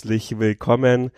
[0.00, 1.10] herzlich willkommen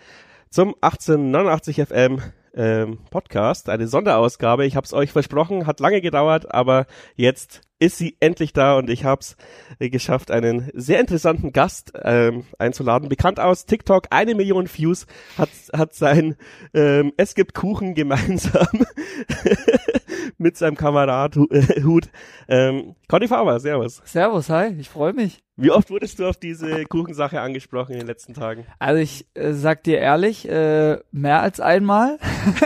[0.50, 2.20] zum 1889 FM
[2.52, 4.66] ähm, Podcast, eine Sonderausgabe.
[4.66, 8.90] Ich habe es euch versprochen, hat lange gedauert, aber jetzt ist sie endlich da und
[8.90, 9.36] ich habe es
[9.78, 13.08] geschafft, einen sehr interessanten Gast ähm, einzuladen.
[13.08, 15.06] Bekannt aus TikTok, eine Million Views,
[15.38, 16.34] hat, hat sein
[16.74, 18.66] ähm, Es gibt Kuchen gemeinsam
[20.42, 22.10] mit seinem Kamerad äh, Hut.
[22.48, 24.02] Ähm, Conny Faber, servus.
[24.04, 25.42] Servus, hi, ich freue mich.
[25.56, 28.66] Wie oft wurdest du auf diese Kuchensache angesprochen in den letzten Tagen?
[28.78, 32.18] Also ich äh, sag dir ehrlich, äh, mehr als einmal.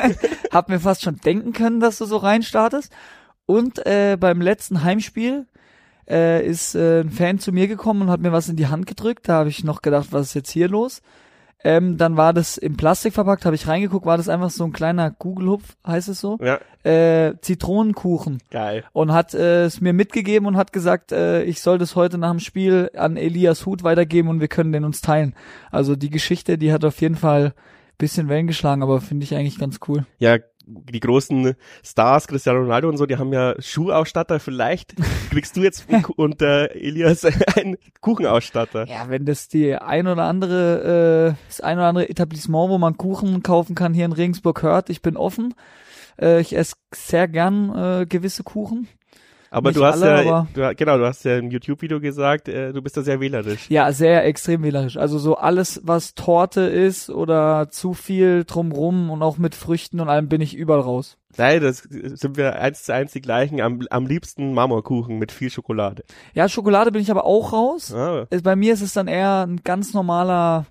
[0.51, 2.93] Hab mir fast schon denken können, dass du so reinstartest.
[3.45, 5.47] Und äh, beim letzten Heimspiel
[6.09, 8.87] äh, ist äh, ein Fan zu mir gekommen und hat mir was in die Hand
[8.87, 9.29] gedrückt.
[9.29, 11.03] Da habe ich noch gedacht, was ist jetzt hier los?
[11.67, 14.73] Ähm, dann war das im Plastik verpackt, habe ich reingeguckt, war das einfach so ein
[14.73, 16.39] kleiner Kugelhupf, heißt es so?
[16.41, 16.61] Ja.
[16.85, 18.39] Äh, Zitronenkuchen.
[18.53, 18.85] Geil.
[18.93, 22.31] Und hat äh, es mir mitgegeben und hat gesagt, äh, ich soll das heute nach
[22.31, 25.35] dem Spiel an Elias Hut weitergeben und wir können den uns teilen.
[25.73, 27.53] Also die Geschichte, die hat auf jeden Fall
[27.99, 30.07] bisschen Wellen geschlagen, aber finde ich eigentlich ganz cool.
[30.19, 30.37] Ja,
[30.67, 34.41] die großen Stars, Cristiano Ronaldo und so, die haben ja Schuhausstatter.
[34.41, 34.95] Vielleicht
[35.31, 35.87] kriegst du jetzt
[36.17, 37.25] unter Elias
[37.57, 38.87] einen Kuchenausstatter.
[38.87, 42.97] Ja, wenn das die ein oder andere, äh, das ein oder andere Etablissement, wo man
[42.97, 45.55] Kuchen kaufen kann, hier in Regensburg hört, ich bin offen.
[46.21, 48.89] Äh, ich esse sehr gern äh, gewisse Kuchen.
[49.51, 52.73] Aber Nicht du hast alle, ja, du, genau, du hast ja im YouTube-Video gesagt, äh,
[52.73, 53.71] du bist da sehr wählerisch.
[53.71, 54.97] Ja, sehr extrem wählerisch.
[54.97, 60.09] Also so alles, was Torte ist oder zu viel drumrum und auch mit Früchten und
[60.09, 61.17] allem bin ich überall raus.
[61.37, 63.61] Nein, das sind wir eins zu eins die gleichen.
[63.61, 66.03] Am, am liebsten Marmorkuchen mit viel Schokolade.
[66.35, 67.93] Ja, Schokolade bin ich aber auch raus.
[67.95, 68.27] Ah.
[68.43, 70.67] Bei mir ist es dann eher ein ganz normaler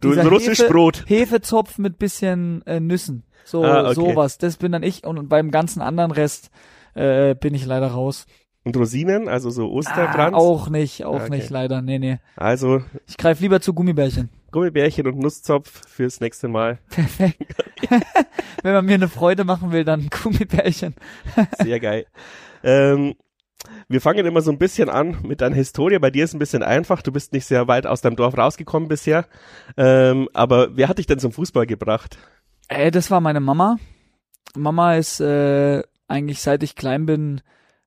[0.00, 1.04] Du, ein russisch Hefe- Brot.
[1.06, 3.24] Hefezopf mit bisschen äh, Nüssen.
[3.44, 3.94] So Ah, okay.
[3.94, 4.38] sowas.
[4.38, 6.50] Das bin dann ich und beim ganzen anderen Rest
[6.94, 8.26] äh, bin ich leider raus.
[8.62, 10.34] Und Rosinen, also so Ah, Osterkranz.
[10.36, 11.30] auch nicht, auch Ah, okay.
[11.36, 11.80] nicht leider.
[11.80, 12.18] Nee, nee.
[12.36, 14.28] Also Ich greife lieber zu Gummibärchen.
[14.52, 16.78] Gummibärchen und Nusszopf fürs nächste Mal.
[16.90, 17.54] Perfekt.
[18.62, 20.94] Wenn man mir eine Freude machen will, dann Gummibärchen.
[21.58, 22.06] Sehr geil.
[22.62, 23.14] ähm,
[23.88, 25.98] wir fangen immer so ein bisschen an mit deiner Historie.
[25.98, 27.02] Bei dir ist ein bisschen einfach.
[27.02, 29.26] Du bist nicht sehr weit aus deinem Dorf rausgekommen bisher.
[29.76, 32.16] Ähm, aber wer hat dich denn zum Fußball gebracht?
[32.68, 33.76] Äh, das war meine Mama.
[34.56, 37.40] Mama ist äh, eigentlich seit ich klein bin,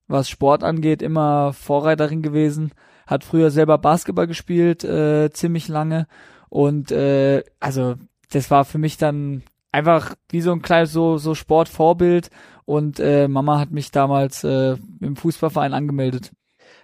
[0.08, 2.72] was Sport angeht, immer Vorreiterin gewesen.
[3.06, 6.08] Hat früher selber Basketball gespielt, äh, ziemlich lange.
[6.50, 7.96] Und äh, also
[8.32, 12.30] das war für mich dann einfach wie so ein kleines so, so Sportvorbild.
[12.66, 16.32] Und äh, Mama hat mich damals äh, im Fußballverein angemeldet.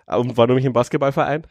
[0.07, 1.43] Und warum nicht im Basketballverein?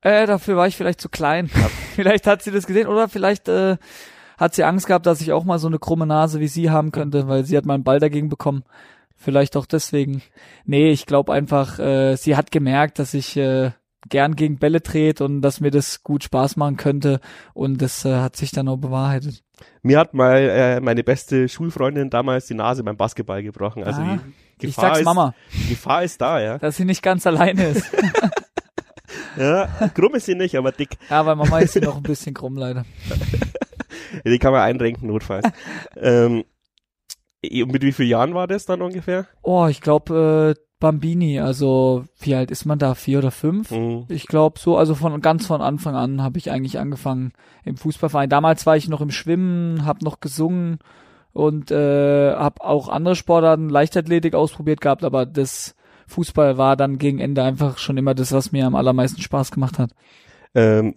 [0.00, 1.48] Äh, dafür war ich vielleicht zu klein.
[1.94, 3.76] vielleicht hat sie das gesehen oder vielleicht äh,
[4.36, 6.90] hat sie Angst gehabt, dass ich auch mal so eine krumme Nase wie sie haben
[6.90, 8.64] könnte, weil sie hat mal einen Ball dagegen bekommen.
[9.22, 10.22] Vielleicht auch deswegen.
[10.64, 13.70] Nee, ich glaube einfach, äh, sie hat gemerkt, dass ich äh,
[14.08, 17.20] gern gegen Bälle trete und dass mir das gut Spaß machen könnte
[17.54, 19.44] und das äh, hat sich dann auch bewahrheitet.
[19.82, 23.84] Mir hat mal äh, meine beste Schulfreundin damals die Nase beim Basketball gebrochen.
[23.84, 24.18] Also Ah,
[24.60, 26.58] die ich Gefahr sag's ist, Mama, Die Gefahr ist da, ja.
[26.58, 27.86] dass sie nicht ganz alleine ist.
[29.36, 30.90] ja krumm ist sie nicht, aber dick.
[31.08, 32.84] ja, weil Mama ist sie noch ein bisschen krumm leider.
[34.26, 35.46] Die kann man einrenken, notfalls.
[35.96, 36.44] ähm,
[37.42, 39.26] mit wie vielen Jahren war das dann ungefähr?
[39.42, 42.94] Oh, ich glaube äh, Bambini, also wie alt ist man da?
[42.94, 43.70] Vier oder fünf?
[43.70, 44.06] Mhm.
[44.08, 47.32] Ich glaube so, also von ganz von Anfang an habe ich eigentlich angefangen
[47.64, 48.28] im Fußballverein.
[48.28, 50.78] Damals war ich noch im Schwimmen, habe noch gesungen
[51.32, 55.74] und äh, habe auch andere Sportarten, Leichtathletik ausprobiert gehabt, aber das
[56.08, 59.78] Fußball war dann gegen Ende einfach schon immer das, was mir am allermeisten Spaß gemacht
[59.78, 59.92] hat.
[60.54, 60.96] Ähm,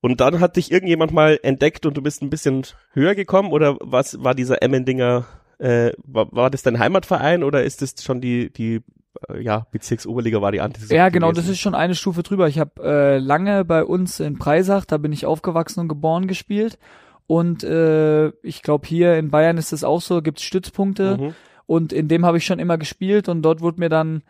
[0.00, 3.76] und dann hat dich irgendjemand mal entdeckt und du bist ein bisschen höher gekommen oder
[3.80, 5.26] was war dieser Emmendinger,
[5.58, 8.82] äh, war, war das dein Heimatverein oder ist das schon die, die
[9.28, 10.94] äh, ja, Bezirksoberliga-Variante?
[10.94, 12.48] Ja, genau, das ist schon eine Stufe drüber.
[12.48, 16.78] Ich habe äh, lange bei uns in Preisach, da bin ich aufgewachsen und geboren gespielt.
[17.26, 21.18] Und äh, ich glaube, hier in Bayern ist es auch so, gibt's Stützpunkte.
[21.18, 21.34] Mhm.
[21.66, 24.22] Und in dem habe ich schon immer gespielt und dort wurde mir dann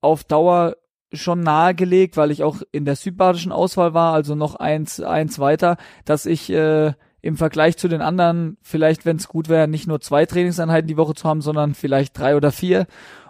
[0.00, 0.76] auf Dauer
[1.12, 5.76] schon nahegelegt, weil ich auch in der südbadischen Auswahl war, also noch eins, eins weiter,
[6.04, 6.92] dass ich äh,
[7.22, 10.96] im Vergleich zu den anderen, vielleicht wenn es gut wäre, nicht nur zwei Trainingseinheiten die
[10.96, 12.86] Woche zu haben, sondern vielleicht drei oder vier.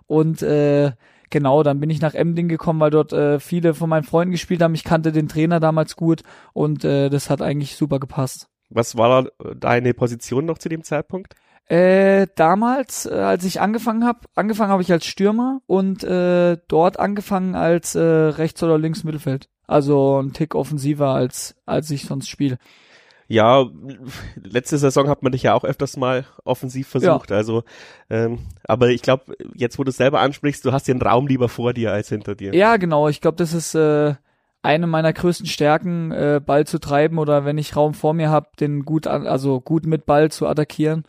[0.07, 0.93] Und äh,
[1.31, 4.63] genau, dann bin ich nach Emding gekommen, weil dort äh, viele von meinen Freunden gespielt
[4.63, 4.75] haben.
[4.75, 6.23] Ich kannte den Trainer damals gut
[6.53, 8.49] und äh, das hat eigentlich super gepasst.
[8.69, 11.35] Was war deine Position noch zu dem Zeitpunkt?
[11.71, 16.99] Äh, damals, äh, als ich angefangen habe, angefangen habe ich als Stürmer und äh, dort
[16.99, 19.49] angefangen als äh, rechts oder links Mittelfeld.
[19.69, 22.59] Also ein Tick offensiver als als ich sonst spiele.
[23.31, 23.65] Ja,
[24.43, 27.31] letzte Saison hat man dich ja auch öfters mal offensiv versucht.
[27.31, 27.63] Also,
[28.11, 31.49] ähm, aber ich glaube, jetzt wo du es selber ansprichst, du hast den Raum lieber
[31.49, 32.53] vor dir als hinter dir.
[32.57, 33.09] Ja, genau.
[33.09, 34.17] Ich glaube, das ist äh,
[34.63, 38.49] eine meiner größten Stärken, äh, Ball zu treiben oder wenn ich Raum vor mir habe,
[38.59, 41.05] den gut an, also gut mit Ball zu attackieren.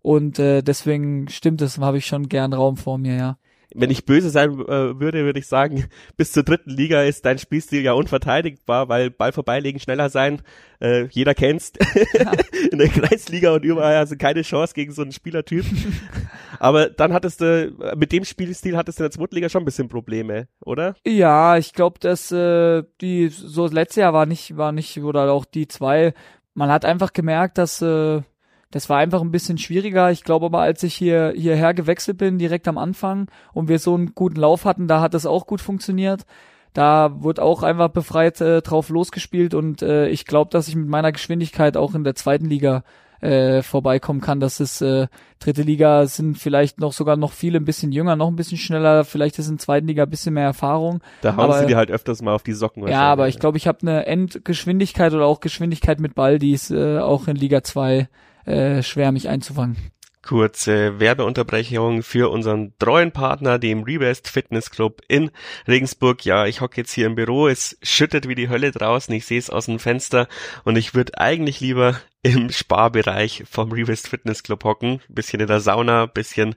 [0.00, 3.36] Und äh, deswegen stimmt es, habe ich schon gern Raum vor mir, ja
[3.74, 5.84] wenn ich böse sein äh, würde, würde ich sagen,
[6.16, 10.42] bis zur dritten Liga ist dein Spielstil ja unverteidigbar, weil Ball vorbeilegen, schneller sein,
[10.80, 11.78] äh, jeder kennst.
[12.16, 12.32] Ja.
[12.70, 15.64] in der Kreisliga und überall hast du keine Chance gegen so einen Spielertyp.
[16.58, 19.66] Aber dann hattest du, mit dem Spielstil hattest du in der zweiten Liga schon ein
[19.66, 20.94] bisschen Probleme, oder?
[21.06, 25.30] Ja, ich glaube, dass äh, die, so das letzte Jahr war nicht, war nicht, oder
[25.30, 26.14] auch die zwei,
[26.54, 28.22] man hat einfach gemerkt, dass äh,
[28.70, 30.10] das war einfach ein bisschen schwieriger.
[30.10, 33.94] Ich glaube aber, als ich hier hierher gewechselt bin, direkt am Anfang und wir so
[33.94, 36.26] einen guten Lauf hatten, da hat das auch gut funktioniert.
[36.72, 40.88] Da wurde auch einfach befreit äh, drauf losgespielt und äh, ich glaube, dass ich mit
[40.88, 42.82] meiner Geschwindigkeit auch in der zweiten Liga
[43.20, 44.40] äh, vorbeikommen kann.
[44.40, 45.06] Das ist äh,
[45.38, 49.04] dritte Liga sind vielleicht noch sogar noch viele ein bisschen jünger, noch ein bisschen schneller.
[49.04, 51.00] Vielleicht ist in zweiten Liga ein bisschen mehr Erfahrung.
[51.22, 52.86] Da hauen aber, sie dir halt öfters mal auf die Socken.
[52.86, 56.70] Ja, aber ich glaube, ich habe eine Endgeschwindigkeit oder auch Geschwindigkeit mit Ball, die ist
[56.70, 58.08] äh, auch in Liga 2
[58.46, 59.76] äh, schwer, mich einzufangen.
[60.22, 65.30] Kurze Werbeunterbrechung für unseren treuen Partner, dem Rebest Fitness Club in
[65.68, 66.24] Regensburg.
[66.24, 69.38] Ja, ich hocke jetzt hier im Büro, es schüttet wie die Hölle draußen, ich sehe
[69.38, 70.26] es aus dem Fenster
[70.64, 75.60] und ich würde eigentlich lieber im Sparbereich vom Rebest Fitness Club hocken, bisschen in der
[75.60, 76.56] Sauna, bisschen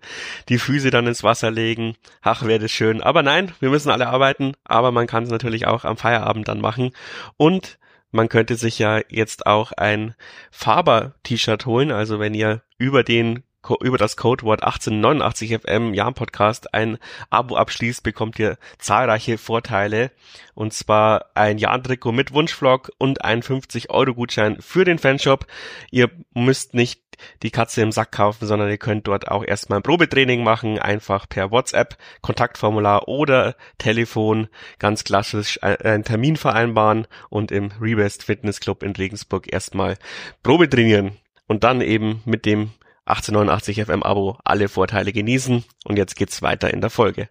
[0.49, 1.95] die Füße dann ins Wasser legen.
[2.23, 3.03] Ach, wäre das schön.
[3.03, 6.59] Aber nein, wir müssen alle arbeiten, aber man kann es natürlich auch am Feierabend dann
[6.59, 6.89] machen
[7.37, 7.77] und
[8.11, 10.15] man könnte sich ja jetzt auch ein
[10.51, 11.91] Faber-T-Shirt holen.
[11.91, 13.43] Also wenn ihr über den
[13.81, 16.97] über das Codewort 1889 FM Jam Podcast ein
[17.29, 20.11] Abo abschließt, bekommt ihr zahlreiche Vorteile.
[20.55, 25.45] Und zwar ein Jahn-Trikot mit Wunschvlog und ein 50 Euro Gutschein für den Fanshop.
[25.91, 27.01] Ihr müsst nicht
[27.43, 31.27] die Katze im Sack kaufen, sondern ihr könnt dort auch erstmal ein Probetraining machen, einfach
[31.27, 34.47] per WhatsApp, Kontaktformular oder Telefon,
[34.79, 39.97] ganz klassisch äh, einen Termin vereinbaren und im Rebest Fitness Club in Regensburg erstmal
[40.43, 41.17] Probetrainieren
[41.47, 42.71] und dann eben mit dem
[43.05, 45.63] 1889 FM Abo alle Vorteile genießen.
[45.85, 47.29] Und jetzt geht's weiter in der Folge.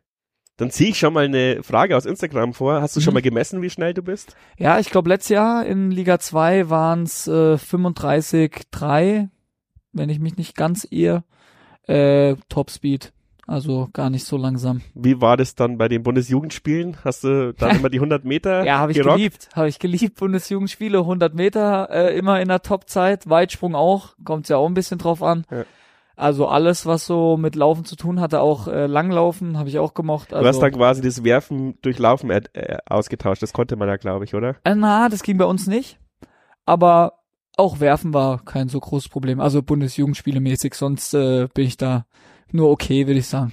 [0.57, 2.83] Dann ziehe ich schon mal eine Frage aus Instagram vor.
[2.83, 3.05] Hast du mhm.
[3.05, 4.35] schon mal gemessen, wie schnell du bist?
[4.59, 9.29] Ja, ich glaube, letztes Jahr in Liga 2 waren es äh, 35,3,
[9.93, 11.25] wenn ich mich nicht ganz irre.
[11.87, 13.13] Äh, Topspeed.
[13.47, 14.83] Also gar nicht so langsam.
[14.95, 16.99] Wie war das dann bei den Bundesjugendspielen?
[17.03, 19.17] Hast du dann immer die 100 Meter Ja, habe ich gerockt?
[19.17, 19.49] geliebt.
[19.55, 23.29] Habe ich geliebt, Bundesjugendspiele, 100 Meter äh, immer in der Topzeit.
[23.31, 25.47] Weitsprung auch, kommt ja auch ein bisschen drauf an.
[25.51, 25.65] Ja.
[26.15, 29.95] Also alles, was so mit Laufen zu tun hatte, auch äh, Langlaufen, habe ich auch
[29.95, 30.35] gemocht.
[30.35, 32.43] Also, du hast dann quasi das Werfen durch Laufen äh,
[32.87, 33.41] ausgetauscht.
[33.41, 34.57] Das konnte man ja, glaube ich, oder?
[34.65, 35.99] Äh, na, das ging bei uns nicht.
[36.67, 37.21] Aber
[37.59, 39.41] auch Werfen war kein so großes Problem.
[39.41, 42.07] Also Bundesjugendspiele mäßig, sonst äh, bin ich da
[42.51, 43.53] nur okay, würde ich sagen.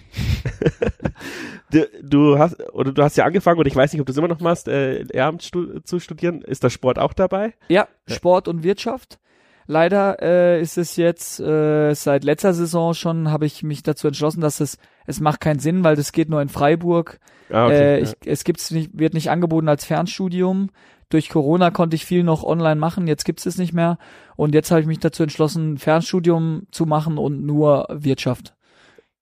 [1.72, 4.18] du, du, hast oder du hast ja angefangen und ich weiß nicht, ob du es
[4.18, 6.42] immer noch machst, äh, Ehrenamt stu zu studieren.
[6.42, 7.54] Ist der Sport auch dabei?
[7.68, 8.16] Ja, ja.
[8.16, 9.20] Sport und Wirtschaft.
[9.68, 14.40] Leider äh, ist es jetzt äh, seit letzter Saison schon, habe ich mich dazu entschlossen,
[14.40, 14.78] dass es
[15.08, 17.20] es macht keinen Sinn, weil das geht nur in Freiburg.
[17.52, 18.16] Ah, okay, äh, ich, ja.
[18.26, 20.70] Es gibt's nicht, wird nicht angeboten als Fernstudium.
[21.16, 23.98] Durch Corona konnte ich viel noch online machen, jetzt gibt's es nicht mehr.
[24.36, 28.54] Und jetzt habe ich mich dazu entschlossen, Fernstudium zu machen und nur Wirtschaft.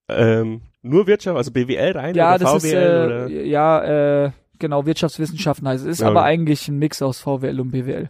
[0.10, 2.65] Ähm, nur Wirtschaft, also BWL rein ja, oder das VWL?
[2.65, 3.29] Ist, äh, oder?
[3.29, 5.91] Ja, äh, genau, Wirtschaftswissenschaften heißt es.
[5.91, 6.08] Ist ja.
[6.08, 8.10] aber eigentlich ein Mix aus VWL und BWL.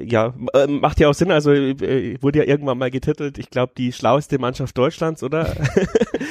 [0.00, 3.72] Ja, äh, macht ja auch Sinn, also äh, wurde ja irgendwann mal getitelt, ich glaube,
[3.76, 5.54] die schlaueste Mannschaft Deutschlands, oder?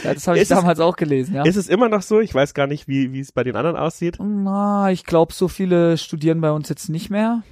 [0.03, 1.43] ja, das habe ich damals es, auch gelesen, ja.
[1.43, 2.19] Ist es immer noch so?
[2.19, 4.17] Ich weiß gar nicht, wie wie es bei den anderen aussieht.
[4.19, 7.43] Na, ich glaube, so viele studieren bei uns jetzt nicht mehr.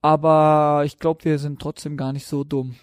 [0.00, 2.76] Aber ich glaube, wir sind trotzdem gar nicht so dumm.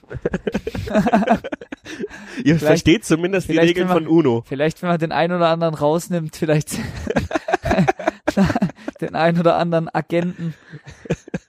[2.43, 4.43] Ihr versteht zumindest die Regeln man, von UNO.
[4.45, 6.77] Vielleicht, wenn man den einen oder anderen rausnimmt, vielleicht
[9.01, 10.55] den einen oder anderen Agenten.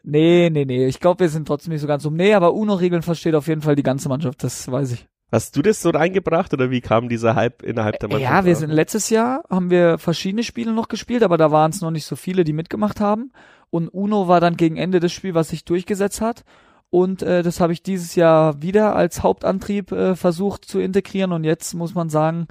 [0.07, 0.87] Nee, nee, nee.
[0.87, 2.15] Ich glaube, wir sind trotzdem nicht so ganz dumm.
[2.15, 5.07] Nee, aber UNO-Regeln versteht auf jeden Fall die ganze Mannschaft, das weiß ich.
[5.33, 8.33] Hast du das so reingebracht oder wie kam dieser Hype innerhalb der Mannschaft?
[8.33, 11.81] Ja, wir sind letztes Jahr haben wir verschiedene Spiele noch gespielt, aber da waren es
[11.81, 13.33] noch nicht so viele, die mitgemacht haben.
[13.71, 16.45] Und Uno war dann gegen Ende des Spiels, was sich durchgesetzt hat.
[16.89, 21.33] Und äh, das habe ich dieses Jahr wieder als Hauptantrieb äh, versucht zu integrieren.
[21.33, 22.47] Und jetzt muss man sagen,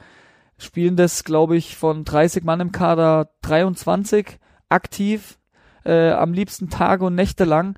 [0.57, 5.39] spielen das, glaube ich, von 30 Mann im Kader 23 aktiv,
[5.85, 7.77] äh, am liebsten Tage und Nächte lang.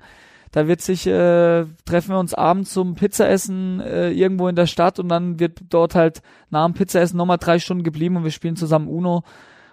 [0.50, 4.98] Da wird sich, äh, treffen wir uns abends zum Pizzaessen äh, irgendwo in der Stadt
[4.98, 8.56] und dann wird dort halt nach dem Pizzaessen nochmal drei Stunden geblieben und wir spielen
[8.56, 9.24] zusammen Uno.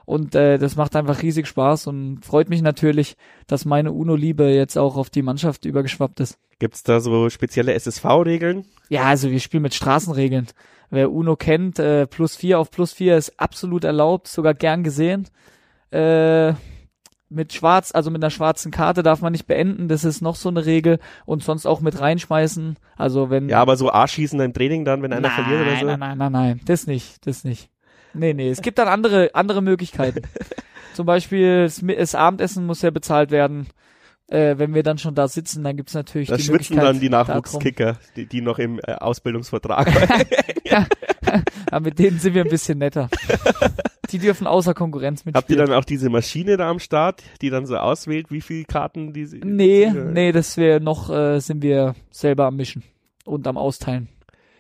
[0.06, 4.78] Und äh, das macht einfach riesig Spaß und freut mich natürlich, dass meine UNO-Liebe jetzt
[4.78, 6.38] auch auf die Mannschaft übergeschwappt ist.
[6.60, 8.66] Gibt's da so spezielle SSV-Regeln?
[8.90, 10.48] Ja, also wir spielen mit Straßenregeln.
[10.92, 15.28] Wer UNO kennt, äh, plus vier auf plus vier ist absolut erlaubt, sogar gern gesehen.
[15.90, 16.54] Äh,
[17.30, 20.50] mit schwarz, also mit einer schwarzen Karte darf man nicht beenden, das ist noch so
[20.50, 22.78] eine Regel und sonst auch mit reinschmeißen.
[22.96, 25.86] Also wenn Ja, aber so A-Schießen im Training dann, wenn einer nein, verliert oder so.
[25.86, 27.70] Nein, nein, nein, nein, das nicht, das nicht.
[28.14, 30.22] Nee, nee, es gibt dann andere andere Möglichkeiten.
[30.94, 33.68] Zum Beispiel das, das Abendessen muss ja bezahlt werden.
[34.28, 37.10] Äh, wenn wir dann schon da sitzen, dann gibt's natürlich Da die schwitzen dann die
[37.10, 39.88] Nachwuchskicker, die, die noch im äh, Ausbildungsvertrag.
[40.68, 40.88] Ja,
[41.80, 43.08] mit denen sind wir ein bisschen netter.
[44.16, 45.36] Die dürfen außer Konkurrenz mitspielen.
[45.36, 48.64] Habt ihr dann auch diese Maschine da am Start, die dann so auswählt, wie viele
[48.64, 49.42] Karten die sie.
[49.44, 52.84] Nee, äh, nee, das wäre noch, äh, sind wir selber am Mischen
[53.26, 54.08] und am Austeilen.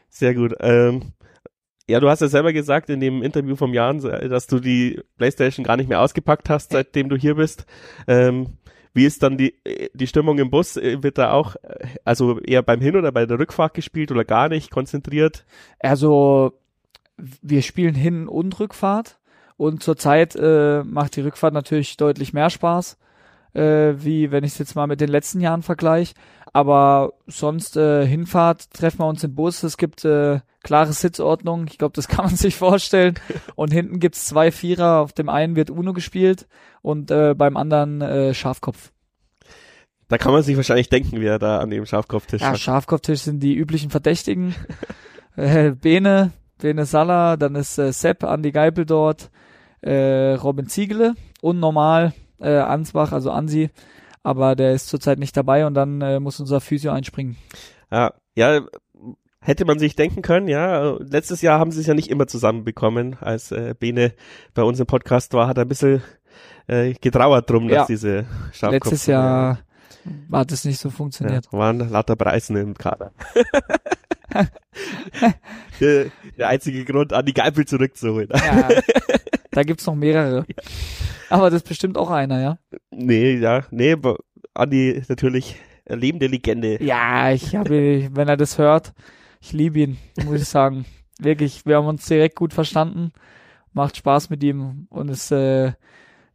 [0.09, 0.53] Sehr gut.
[0.59, 1.13] Ähm,
[1.87, 5.63] ja, du hast ja selber gesagt in dem Interview vom Jan, dass du die Playstation
[5.63, 7.65] gar nicht mehr ausgepackt hast, seitdem du hier bist.
[8.07, 8.57] Ähm,
[8.93, 9.55] wie ist dann die,
[9.93, 10.77] die Stimmung im Bus?
[10.77, 11.55] Wird da auch,
[12.03, 15.45] also eher beim Hin- oder bei der Rückfahrt gespielt oder gar nicht konzentriert?
[15.79, 16.53] Also,
[17.17, 19.19] wir spielen Hin- und Rückfahrt
[19.57, 22.97] und zurzeit äh, macht die Rückfahrt natürlich deutlich mehr Spaß,
[23.53, 26.13] äh, wie wenn ich es jetzt mal mit den letzten Jahren vergleiche.
[26.53, 29.63] Aber sonst äh, Hinfahrt treffen wir uns im Bus.
[29.63, 31.67] Es gibt äh, klare Sitzordnung.
[31.69, 33.15] Ich glaube, das kann man sich vorstellen.
[33.55, 35.01] Und hinten gibt's zwei Vierer.
[35.01, 36.47] Auf dem einen wird Uno gespielt
[36.81, 38.91] und äh, beim anderen äh, Schafkopf.
[40.07, 42.59] Da kann man sich wahrscheinlich denken, wer da an dem Schafkopftisch Ja, hat.
[42.59, 44.55] Schafkopftisch sind die üblichen Verdächtigen.
[45.35, 49.31] äh, Bene, Bene Salla, dann ist äh, Sepp, Andi Geipel dort,
[49.85, 53.69] äh, Robin Ziegele und normal äh, Ansbach, also Ansi,
[54.23, 57.37] aber der ist zurzeit nicht dabei und dann äh, muss unser Physio einspringen.
[57.91, 58.61] Ja, ja,
[59.39, 60.97] hätte man sich denken können, ja.
[60.99, 63.15] Letztes Jahr haben sie es ja nicht immer zusammenbekommen.
[63.21, 64.13] Als äh, Bene
[64.55, 66.01] bei uns im Podcast war, hat er ein bisschen
[66.67, 67.85] äh, getrauert drum, dass Ja.
[67.85, 69.59] diese Schafkopf Letztes Jahr
[70.31, 71.47] hat es nicht so ja, funktioniert.
[71.51, 73.11] waren lauter Preisen im Kader.
[75.79, 76.05] der,
[76.37, 78.29] der einzige Grund, an die Geipel zurückzuholen.
[78.33, 78.69] Ja,
[79.55, 80.45] da gibt's noch mehrere.
[81.29, 82.59] Aber das ist bestimmt auch einer, ja?
[82.91, 84.17] nee, ja, nee, aber
[84.53, 86.83] Andi ist natürlich eine lebende Legende.
[86.83, 88.93] Ja, ich habe, wenn er das hört,
[89.41, 90.85] ich liebe ihn, muss ich sagen.
[91.19, 93.11] Wirklich, wir haben uns direkt gut verstanden,
[93.73, 95.67] macht Spaß mit ihm und ist äh,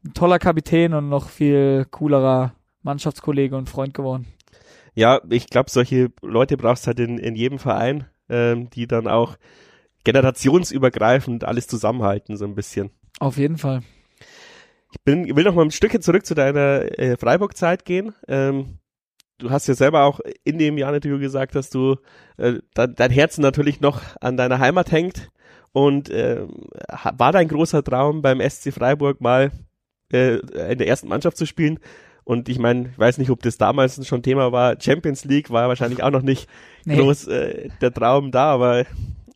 [0.04, 4.26] ein toller Kapitän und noch viel coolerer Mannschaftskollege und Freund geworden.
[4.94, 9.36] Ja, ich glaube, solche Leute brauchst halt in, in jedem Verein, ähm, die dann auch
[10.04, 12.90] generationsübergreifend alles zusammenhalten, so ein bisschen.
[13.20, 13.82] Auf jeden Fall.
[14.92, 18.12] Ich bin, will noch mal ein Stückchen zurück zu deiner äh, Freiburg-Zeit gehen.
[18.26, 18.78] Ähm,
[19.38, 21.96] du hast ja selber auch in dem Jahr-Interview gesagt, dass du
[22.38, 25.30] äh, de dein Herz natürlich noch an deiner Heimat hängt.
[25.72, 26.10] Und
[26.90, 29.52] ha- war dein großer Traum beim SC Freiburg mal
[30.12, 30.38] äh,
[30.72, 31.78] in der ersten Mannschaft zu spielen?
[32.24, 34.80] Und ich meine, ich weiß nicht, ob das damals schon Thema war.
[34.80, 36.48] Champions League war wahrscheinlich auch noch nicht
[36.84, 36.96] Nee.
[36.96, 38.84] groß äh, der Traum da, aber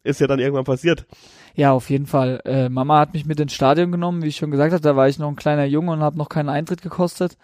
[0.02, 1.06] ist ja dann irgendwann passiert.
[1.54, 2.40] Ja, auf jeden Fall.
[2.44, 5.08] Äh, Mama hat mich mit ins Stadion genommen, wie ich schon gesagt habe, da war
[5.08, 7.36] ich noch ein kleiner Junge und habe noch keinen Eintritt gekostet.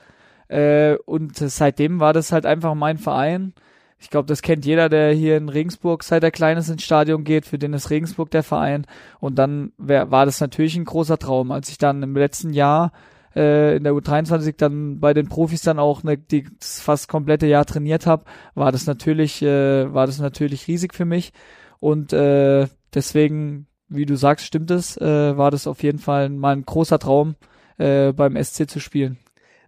[0.48, 3.54] Äh, und seitdem war das halt einfach mein Verein.
[4.00, 7.22] Ich glaube, das kennt jeder, der hier in Regensburg, seit er klein ist, ins Stadion
[7.22, 8.86] geht, für den ist Regensburg der Verein.
[9.20, 11.52] Und dann wär, war das natürlich ein großer Traum.
[11.52, 12.92] Als ich dann im letzten Jahr
[13.36, 17.46] äh, in der U23 dann bei den Profis dann auch ne, die, das fast komplette
[17.46, 18.24] Jahr trainiert habe,
[18.54, 21.32] war das natürlich, äh, war das natürlich riesig für mich.
[21.78, 26.54] Und äh, deswegen, wie du sagst, stimmt es, äh, war das auf jeden Fall mal
[26.54, 27.34] ein großer Traum,
[27.76, 29.18] äh, beim SC zu spielen.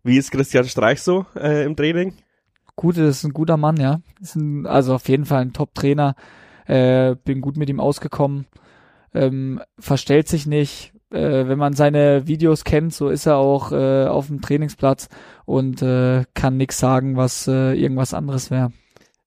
[0.05, 2.14] Wie ist Christian Streich so äh, im Training?
[2.76, 4.00] Gut, das ist ein guter Mann, ja.
[4.21, 6.14] Ist ein, also auf jeden Fall ein Top-Trainer.
[6.67, 8.47] Äh, bin gut mit ihm ausgekommen.
[9.14, 10.93] Ähm, verstellt sich nicht.
[11.11, 15.09] Äh, wenn man seine Videos kennt, so ist er auch äh, auf dem Trainingsplatz
[15.45, 18.73] und äh, kann nix sagen, was äh, irgendwas anderes wäre.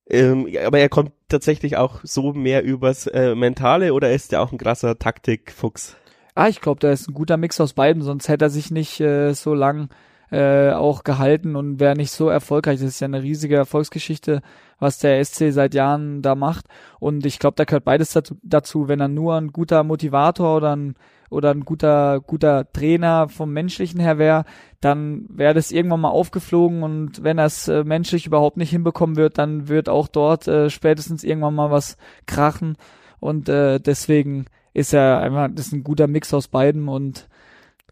[0.08, 4.52] Ähm, aber er kommt tatsächlich auch so mehr übers äh, Mentale oder ist er auch
[4.52, 5.96] ein krasser Taktikfuchs?
[6.36, 9.00] Ah, ich glaube, da ist ein guter Mix aus beiden, sonst hätte er sich nicht
[9.00, 9.90] äh, so lang
[10.32, 12.80] äh, auch gehalten und wäre nicht so erfolgreich.
[12.80, 14.42] Das ist ja eine riesige Erfolgsgeschichte,
[14.80, 16.66] was der SC seit Jahren da macht.
[17.00, 20.76] Und ich glaube, da gehört beides dazu, dazu, wenn er nur ein guter Motivator oder
[20.76, 20.96] ein
[21.36, 24.46] oder ein guter guter Trainer vom menschlichen her wäre,
[24.82, 29.38] dann wäre das irgendwann mal aufgeflogen und wenn es äh, menschlich überhaupt nicht hinbekommen wird,
[29.38, 32.78] dann wird auch dort äh, spätestens irgendwann mal was krachen
[33.20, 37.28] und äh, deswegen ist er einfach, das ist ein guter Mix aus beiden und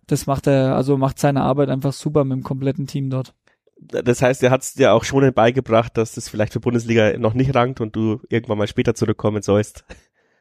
[0.07, 3.33] das macht er, also macht seine Arbeit einfach super mit dem kompletten Team dort.
[3.77, 7.33] Das heißt, er hat es dir auch schon beigebracht, dass das vielleicht für Bundesliga noch
[7.33, 9.83] nicht rankt und du irgendwann mal später zurückkommen sollst.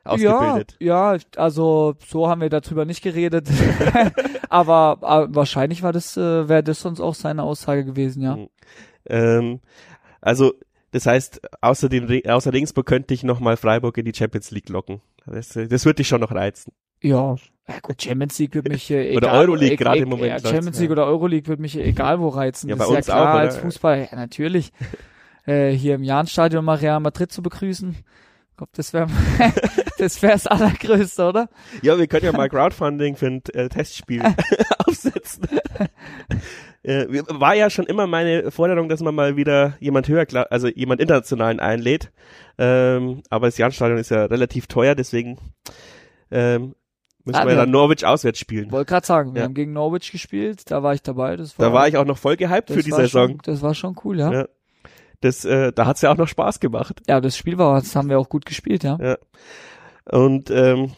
[0.05, 0.77] Ausgebildet.
[0.81, 3.49] Ja, ja, also so haben wir darüber nicht geredet.
[4.49, 8.37] aber, aber wahrscheinlich war das, äh, wäre das sonst auch seine Aussage gewesen, ja.
[8.37, 8.49] Mhm.
[9.07, 9.61] Ähm,
[10.21, 10.55] also,
[10.91, 14.69] das heißt, außer, dem, außer Regensburg könnte ich noch mal Freiburg in die Champions League
[14.69, 15.01] locken.
[15.27, 16.73] Das, das würde dich schon noch reizen.
[17.03, 17.37] Ja,
[17.69, 19.17] ja gut, Champions League wird mich äh, egal.
[19.17, 20.93] Oder Euroleague e- gerade e- im Moment Ja, Champions League ja.
[20.93, 22.69] oder Euroleague wird mich egal wo reizen.
[22.69, 23.41] Ja, das bei ist uns ja klar auch, oder?
[23.41, 24.73] als Fußball, ja, natürlich.
[25.47, 27.97] äh, hier im Jahnstadion mal Real Madrid zu begrüßen.
[28.51, 29.09] Ich glaube, das wäre
[29.99, 31.49] das wäre das allergrößte, oder?
[31.83, 34.23] Ja, wir können ja mal Crowdfunding für ein äh, Testspiel
[34.87, 35.47] aufsetzen.
[36.83, 41.01] äh, war ja schon immer meine Forderung, dass man mal wieder jemand höher, also jemand
[41.01, 42.11] internationalen einlädt.
[42.59, 45.39] Ähm, aber das Jahnstadion ist ja relativ teuer, deswegen
[46.31, 46.75] ähm,
[47.25, 48.71] müssen Ah, wir wir dann Norwich auswärts spielen.
[48.73, 49.45] Wollte gerade sagen, wir Ja.
[49.47, 51.37] haben gegen Norwich gespielt, da war ich dabei.
[51.37, 53.29] Das war, Da war ich auch noch voll gehypt für die Saison.
[53.31, 54.33] Schon, das war schon cool, ja.
[54.33, 54.49] Ja.
[55.21, 57.01] Das, äh, da hat's ja auch noch Spaß gemacht.
[57.07, 58.99] Ja, das Spiel war, das haben wir auch gut gespielt, ja.
[60.11, 60.93] Und ähm,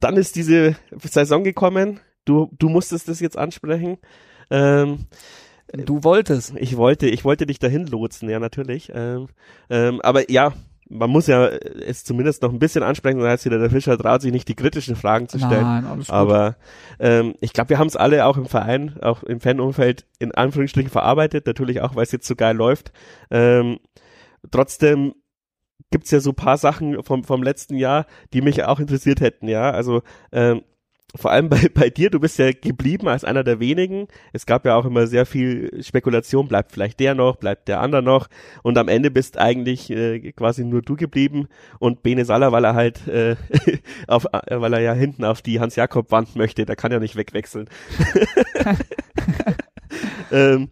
[0.00, 2.00] dann ist diese Saison gekommen.
[2.24, 3.98] Du, du musstest das jetzt ansprechen.
[4.50, 5.06] Ähm,
[5.72, 6.54] Du wolltest.
[6.56, 8.90] ich wollte, ich wollte dich dahin lotsen, ja natürlich.
[8.92, 9.28] Ähm,
[9.68, 10.52] ähm, aber ja,
[10.88, 14.20] man muss ja es zumindest noch ein bisschen ansprechen, dann heißt wieder, der Fischer traut
[14.22, 15.62] sich nicht, die kritischen Fragen zu stellen.
[15.62, 16.14] Nein, alles gut.
[16.14, 16.56] Aber
[16.98, 20.90] ähm, ich glaube, wir haben es alle auch im Verein, auch im Fanumfeld in Anführungsstrichen
[20.90, 22.92] verarbeitet, natürlich auch, weil es jetzt so geil läuft.
[23.30, 23.78] Ähm,
[24.50, 25.14] trotzdem
[25.90, 29.70] gibt's ja so paar Sachen vom, vom letzten Jahr, die mich auch interessiert hätten, ja.
[29.70, 30.62] Also ähm,
[31.16, 34.08] vor allem bei, bei dir, du bist ja geblieben als einer der wenigen.
[34.32, 38.02] Es gab ja auch immer sehr viel Spekulation, bleibt vielleicht der noch, bleibt der andere
[38.02, 38.28] noch.
[38.62, 42.74] Und am Ende bist eigentlich äh, quasi nur du geblieben und Bene Salah, weil er
[42.74, 43.36] halt, äh,
[44.06, 47.68] auf, äh, weil er ja hinten auf die Hans-Jakob-Wand möchte, da kann er nicht wegwechseln.
[50.32, 50.68] ähm,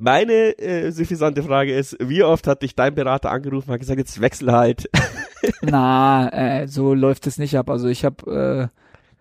[0.00, 3.98] meine äh, suffisante Frage ist, wie oft hat dich dein Berater angerufen und hat gesagt,
[3.98, 4.90] jetzt wechsel halt.
[5.62, 7.70] Na, äh, so läuft es nicht ab.
[7.70, 8.68] Also ich hab, äh,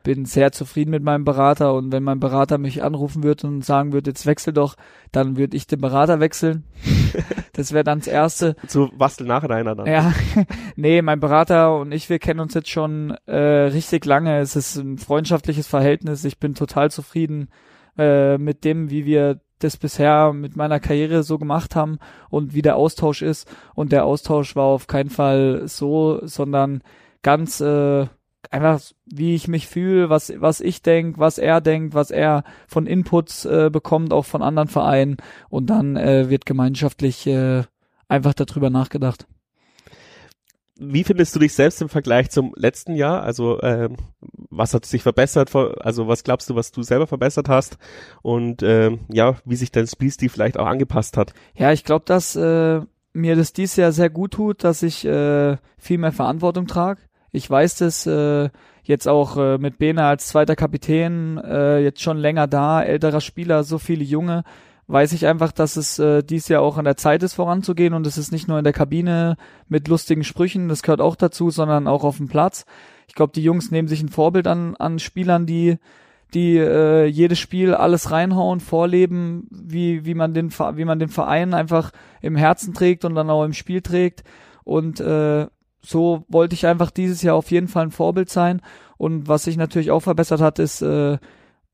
[0.03, 3.91] bin sehr zufrieden mit meinem Berater und wenn mein Berater mich anrufen würde und sagen
[3.91, 4.75] würde, jetzt wechsel doch,
[5.12, 6.63] dann würde ich den Berater wechseln.
[7.53, 8.55] das wäre dann das Erste.
[8.67, 9.86] Zu Bastel Nachreiner dann.
[9.86, 10.13] Ja,
[10.77, 14.39] nee, mein Berater und ich, wir kennen uns jetzt schon äh, richtig lange.
[14.39, 16.24] Es ist ein freundschaftliches Verhältnis.
[16.24, 17.50] Ich bin total zufrieden
[17.98, 22.61] äh, mit dem, wie wir das bisher mit meiner Karriere so gemacht haben und wie
[22.61, 23.50] der Austausch ist.
[23.75, 26.81] Und der Austausch war auf keinen Fall so, sondern
[27.22, 28.07] ganz äh,
[28.50, 32.87] einfach, wie ich mich fühle, was, was ich denk, was er denkt, was er von
[32.87, 35.17] Inputs äh, bekommt, auch von anderen Vereinen.
[35.50, 37.63] Und dann äh, wird gemeinschaftlich äh,
[38.07, 39.27] einfach darüber nachgedacht.
[40.81, 43.22] Wie findest du dich selbst im Vergleich zum letzten Jahr?
[43.22, 43.98] Also ähm,
[44.50, 45.53] was hat sich verbessert?
[45.55, 47.77] Also was glaubst du, was du selber verbessert hast?
[48.22, 51.33] Und ähm, ja, wie sich dein Spielstil vielleicht auch angepasst hat?
[51.55, 55.57] Ja, ich glaube, dass äh, mir das dies Jahr sehr gut tut, dass ich äh,
[55.77, 57.01] viel mehr Verantwortung trage.
[57.31, 58.50] Ich weiß das äh,
[58.83, 63.63] jetzt auch äh, mit Bene als zweiter Kapitän, äh, jetzt schon länger da, älterer Spieler,
[63.63, 64.44] so viele Junge,
[64.90, 67.94] weiß ich einfach, dass es äh, dies Jahr auch an der Zeit ist, voranzugehen.
[67.94, 71.52] Und es ist nicht nur in der Kabine mit lustigen Sprüchen, das gehört auch dazu,
[71.52, 72.66] sondern auch auf dem Platz.
[73.08, 75.78] Ich glaube, die Jungs nehmen sich ein Vorbild an, an Spielern, die
[76.34, 81.54] die äh, jedes Spiel alles reinhauen, vorleben, wie wie man den wie man den Verein
[81.54, 84.24] einfach im Herzen trägt und dann auch im Spiel trägt.
[84.64, 85.48] Und äh,
[85.82, 88.62] so wollte ich einfach dieses Jahr auf jeden Fall ein Vorbild sein.
[88.98, 91.18] Und was sich natürlich auch verbessert hat ist äh,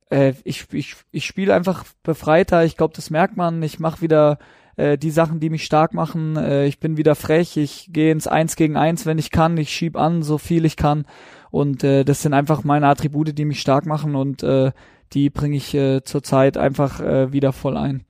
[0.09, 4.39] äh, ich ich ich spiele einfach befreiter, ich glaube, das merkt man, ich mache wieder
[4.77, 8.27] äh, die Sachen, die mich stark machen, äh, ich bin wieder frech, ich gehe ins
[8.27, 11.05] Eins gegen Eins, wenn ich kann, ich schieb an, so viel ich kann.
[11.51, 14.15] Und äh, das sind einfach meine Attribute, die mich stark machen.
[14.15, 14.71] Und äh,
[15.13, 18.03] die bringe ich äh, zurzeit einfach äh, wieder voll ein.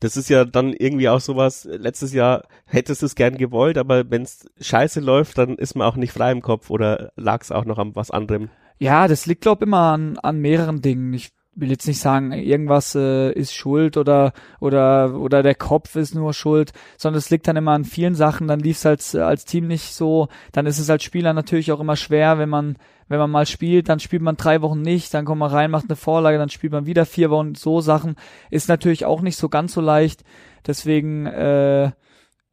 [0.00, 4.10] Das ist ja dann irgendwie auch sowas, letztes Jahr hättest du es gern gewollt, aber
[4.10, 7.52] wenn es scheiße läuft, dann ist man auch nicht frei im Kopf oder lag es
[7.52, 8.48] auch noch an was anderem?
[8.80, 11.12] Ja, das liegt glaub immer an, an mehreren Dingen.
[11.12, 16.14] Ich will jetzt nicht sagen, irgendwas äh, ist schuld oder oder oder der Kopf ist
[16.14, 18.48] nur schuld, sondern es liegt dann immer an vielen Sachen.
[18.48, 20.28] Dann lief es als als Team nicht so.
[20.52, 22.76] Dann ist es als Spieler natürlich auch immer schwer, wenn man
[23.08, 25.86] wenn man mal spielt, dann spielt man drei Wochen nicht, dann kommt man rein, macht
[25.90, 27.56] eine Vorlage, dann spielt man wieder vier Wochen.
[27.56, 28.14] So Sachen
[28.50, 30.22] ist natürlich auch nicht so ganz so leicht.
[30.66, 31.90] Deswegen äh,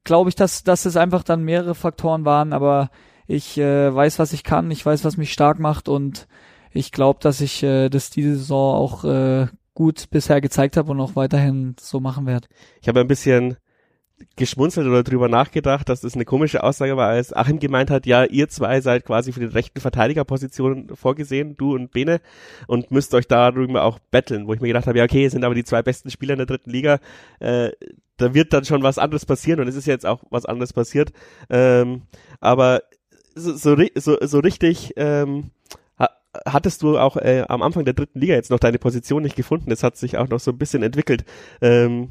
[0.04, 2.90] glaube ich, dass dass es einfach dann mehrere Faktoren waren, aber
[3.28, 5.90] ich äh, weiß, was ich kann, ich weiß, was mich stark macht.
[5.90, 6.28] Und
[6.72, 11.00] ich glaube, dass ich äh, das diese Saison auch äh, gut bisher gezeigt habe und
[11.00, 12.48] auch weiterhin so machen werde.
[12.82, 13.58] Ich habe ein bisschen
[14.36, 18.24] geschmunzelt oder drüber nachgedacht, dass das eine komische Aussage war, als Achim gemeint hat, ja,
[18.24, 22.20] ihr zwei seid quasi für die rechten Verteidigerpositionen vorgesehen, du und Bene,
[22.66, 25.54] und müsst euch darüber auch betteln, wo ich mir gedacht habe, ja, okay, sind aber
[25.54, 27.00] die zwei besten Spieler in der dritten Liga,
[27.40, 27.70] äh,
[28.18, 31.12] da wird dann schon was anderes passieren und es ist jetzt auch was anderes passiert,
[31.50, 32.02] ähm,
[32.40, 32.82] aber
[33.38, 35.52] so, so, so, so richtig, ähm,
[36.00, 36.10] ha-
[36.46, 39.70] hattest du auch äh, am Anfang der dritten Liga jetzt noch deine Position nicht gefunden,
[39.70, 41.26] das hat sich auch noch so ein bisschen entwickelt,
[41.62, 42.10] ähm,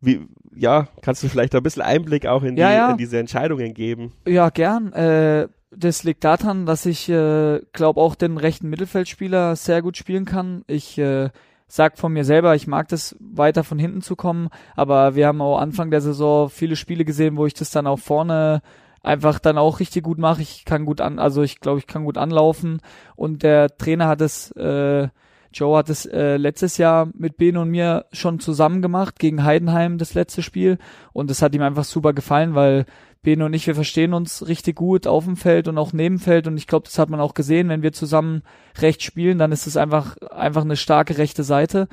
[0.00, 0.20] wie,
[0.54, 2.90] ja, kannst du vielleicht ein bisschen Einblick auch in, die, Ja, ja.
[2.92, 4.12] in diese Entscheidungen geben?
[4.26, 4.92] Ja, gern.
[4.92, 10.24] Äh, das liegt daran, dass ich äh, glaube auch den rechten Mittelfeldspieler sehr gut spielen
[10.24, 10.62] kann.
[10.66, 11.28] Ich äh,
[11.66, 15.42] sag von mir selber, ich mag das weiter von hinten zu kommen, aber wir haben
[15.42, 18.62] auch Anfang der Saison viele Spiele gesehen, wo ich das dann auch vorne
[19.02, 20.42] einfach dann auch richtig gut mache.
[20.42, 22.80] Ich kann gut an, also ich glaube, ich kann gut anlaufen.
[23.16, 25.08] Und der Trainer hat es äh,
[25.52, 29.98] Joe hat es äh, letztes Jahr mit Ben und mir schon zusammen gemacht gegen Heidenheim
[29.98, 30.78] das letzte Spiel.
[31.12, 32.84] Und es hat ihm einfach super gefallen, weil
[33.22, 36.46] Ben und ich, wir verstehen uns richtig gut auf dem Feld und auch neben Feld.
[36.46, 38.42] Und ich glaube, das hat man auch gesehen, wenn wir zusammen
[38.78, 41.88] rechts spielen, dann ist es einfach einfach eine starke rechte Seite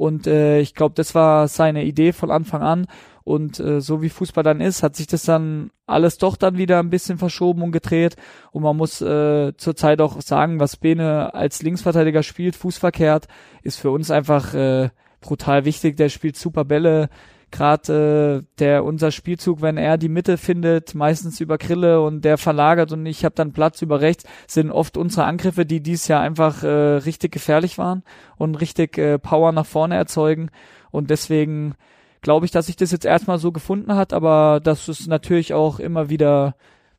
[0.00, 2.86] und äh, ich glaube, das war seine Idee von Anfang an
[3.22, 6.78] und äh, so wie Fußball dann ist, hat sich das dann alles doch dann wieder
[6.78, 8.16] ein bisschen verschoben und gedreht
[8.50, 13.28] und man muss äh, zurzeit auch sagen, was Bene als Linksverteidiger spielt, fußverkehrt,
[13.62, 14.88] ist für uns einfach äh,
[15.20, 15.98] brutal wichtig.
[15.98, 17.10] Der spielt super Bälle,
[17.50, 22.38] gerade äh, der unser Spielzug, wenn er die Mitte findet, meistens über Grille und der
[22.38, 26.20] verlagert und ich habe dann Platz über rechts, sind oft unsere Angriffe, die dies Jahr
[26.20, 28.02] einfach äh, richtig gefährlich waren
[28.36, 30.50] und richtig äh, Power nach vorne erzeugen
[30.90, 31.74] und deswegen
[32.22, 35.80] glaube ich, dass sich das jetzt erstmal so gefunden hat, aber dass es natürlich auch
[35.80, 36.54] immer wieder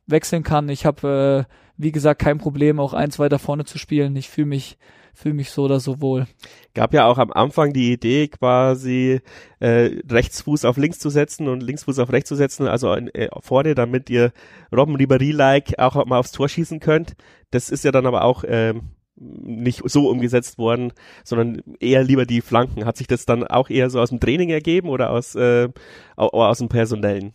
[0.06, 0.68] wechseln kann.
[0.68, 4.16] Ich habe, äh, wie gesagt, kein Problem, auch eins weiter vorne zu spielen.
[4.16, 4.78] Ich fühle mich
[5.12, 6.26] fühle mich so oder so wohl.
[6.74, 9.20] Gab ja auch am Anfang die Idee, quasi
[9.60, 13.74] äh, Rechtsfuß auf links zu setzen und Linksfuß auf rechts zu setzen, also äh, vorne,
[13.74, 14.32] damit ihr
[14.74, 17.14] Robben Ribéry-like auch mal aufs Tor schießen könnt.
[17.50, 20.92] Das ist ja dann aber auch ähm, nicht so umgesetzt worden,
[21.24, 22.84] sondern eher lieber die Flanken.
[22.84, 25.68] Hat sich das dann auch eher so aus dem Training ergeben oder aus, äh,
[26.16, 27.34] aus dem Personellen?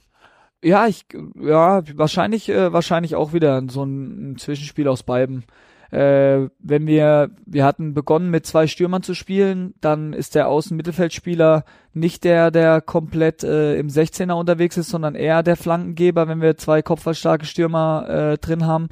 [0.63, 1.05] Ja, ich,
[1.39, 5.45] ja, wahrscheinlich, äh, wahrscheinlich auch wieder so ein, ein Zwischenspiel aus beiden
[5.91, 11.63] äh, wenn wir, wir hatten begonnen mit zwei Stürmern zu spielen, dann ist der Außenmittelfeldspieler
[11.93, 16.57] nicht der, der komplett äh, im 16er unterwegs ist, sondern eher der Flankengeber, wenn wir
[16.57, 18.89] zwei kopfballstarke Stürmer äh, drin haben.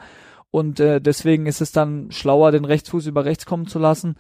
[0.52, 4.16] Und äh, deswegen ist es dann schlauer, den Rechtsfuß über rechts kommen zu lassen.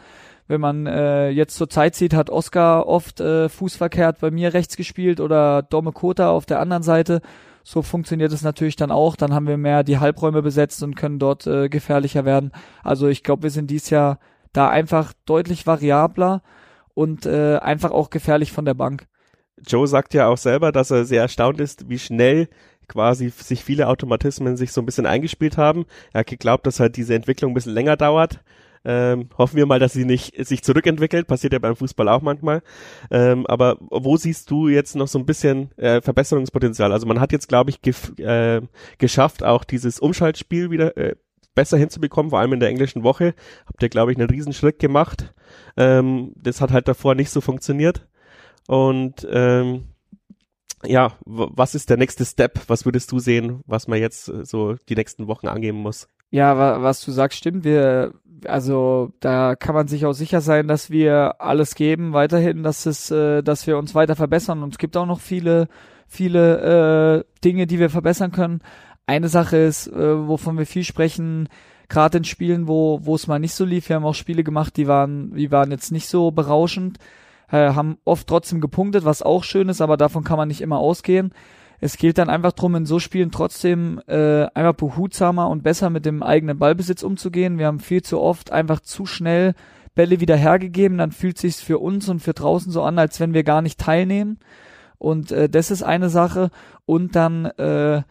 [0.47, 4.75] Wenn man äh, jetzt zur Zeit sieht, hat Oscar oft äh, fußverkehrt bei mir rechts
[4.75, 7.21] gespielt oder Dome Kota auf der anderen Seite.
[7.67, 9.15] So funktioniert es natürlich dann auch.
[9.15, 12.51] Dann haben wir mehr die Halbräume besetzt und können dort äh, gefährlicher werden.
[12.83, 14.19] Also ich glaube, wir sind dies Jahr
[14.53, 16.43] da einfach deutlich variabler
[16.93, 19.07] und äh, einfach auch gefährlich von der Bank.
[19.67, 22.49] Joe sagt ja auch selber, dass er sehr erstaunt ist, wie schnell
[22.87, 25.87] quasi sich viele Automatismen sich so ein bisschen eingespielt haben.
[26.13, 28.41] Er hat geglaubt, dass halt diese Entwicklung ein bisschen länger dauert.
[28.85, 31.27] Ähm, hoffen wir mal, dass sie nicht sich zurückentwickelt.
[31.27, 32.61] Passiert ja beim Fußball auch manchmal.
[33.09, 36.91] Ähm, aber wo siehst du jetzt noch so ein bisschen äh, Verbesserungspotenzial?
[36.91, 37.79] Also man hat jetzt, glaube ich,
[38.19, 38.61] äh,
[38.97, 41.15] geschafft, auch dieses Umschaltspiel wieder äh,
[41.55, 43.33] besser hinzubekommen, vor allem in der englischen Woche.
[43.65, 45.33] Habt ihr, glaube ich, einen Riesenschritt gemacht.
[45.77, 48.07] Ähm, das hat halt davor nicht so funktioniert.
[48.67, 49.85] Und ähm,
[50.83, 52.61] ja, was ist der nächste Step?
[52.67, 56.07] Was würdest du sehen, was man jetzt äh, so die nächsten Wochen angeben muss?
[56.31, 57.63] Ja, wa was du sagst, stimmt.
[57.63, 58.13] Wir,
[58.47, 63.11] also da kann man sich auch sicher sein, dass wir alles geben weiterhin, dass es,
[63.11, 64.63] äh, dass wir uns weiter verbessern.
[64.63, 65.67] Und es gibt auch noch viele,
[66.07, 68.61] viele äh, Dinge, die wir verbessern können.
[69.07, 71.49] Eine Sache ist, äh, wovon wir viel sprechen,
[71.89, 73.89] gerade in Spielen, wo wo es mal nicht so lief.
[73.89, 76.97] Wir haben auch Spiele gemacht, die waren, die waren jetzt nicht so berauschend,
[77.51, 80.79] äh, haben oft trotzdem gepunktet, was auch schön ist, aber davon kann man nicht immer
[80.79, 81.31] ausgehen.
[81.85, 86.03] Es gilt dann einfach drum, in so Spielen trotzdem äh, einfach behutsamer und besser mit
[86.03, 87.59] dem eigenen Ballbesitz umzugehen.
[87.59, 89.53] Wir haben viel zu oft einfach zu schnell
[89.93, 93.35] Bälle wieder hergegeben, dann fühlt sich's für uns und für draußen so an, als wenn
[93.35, 94.39] wir gar nicht teilnehmen.
[94.97, 96.49] Und äh, das ist eine Sache.
[96.87, 98.01] Und dann äh,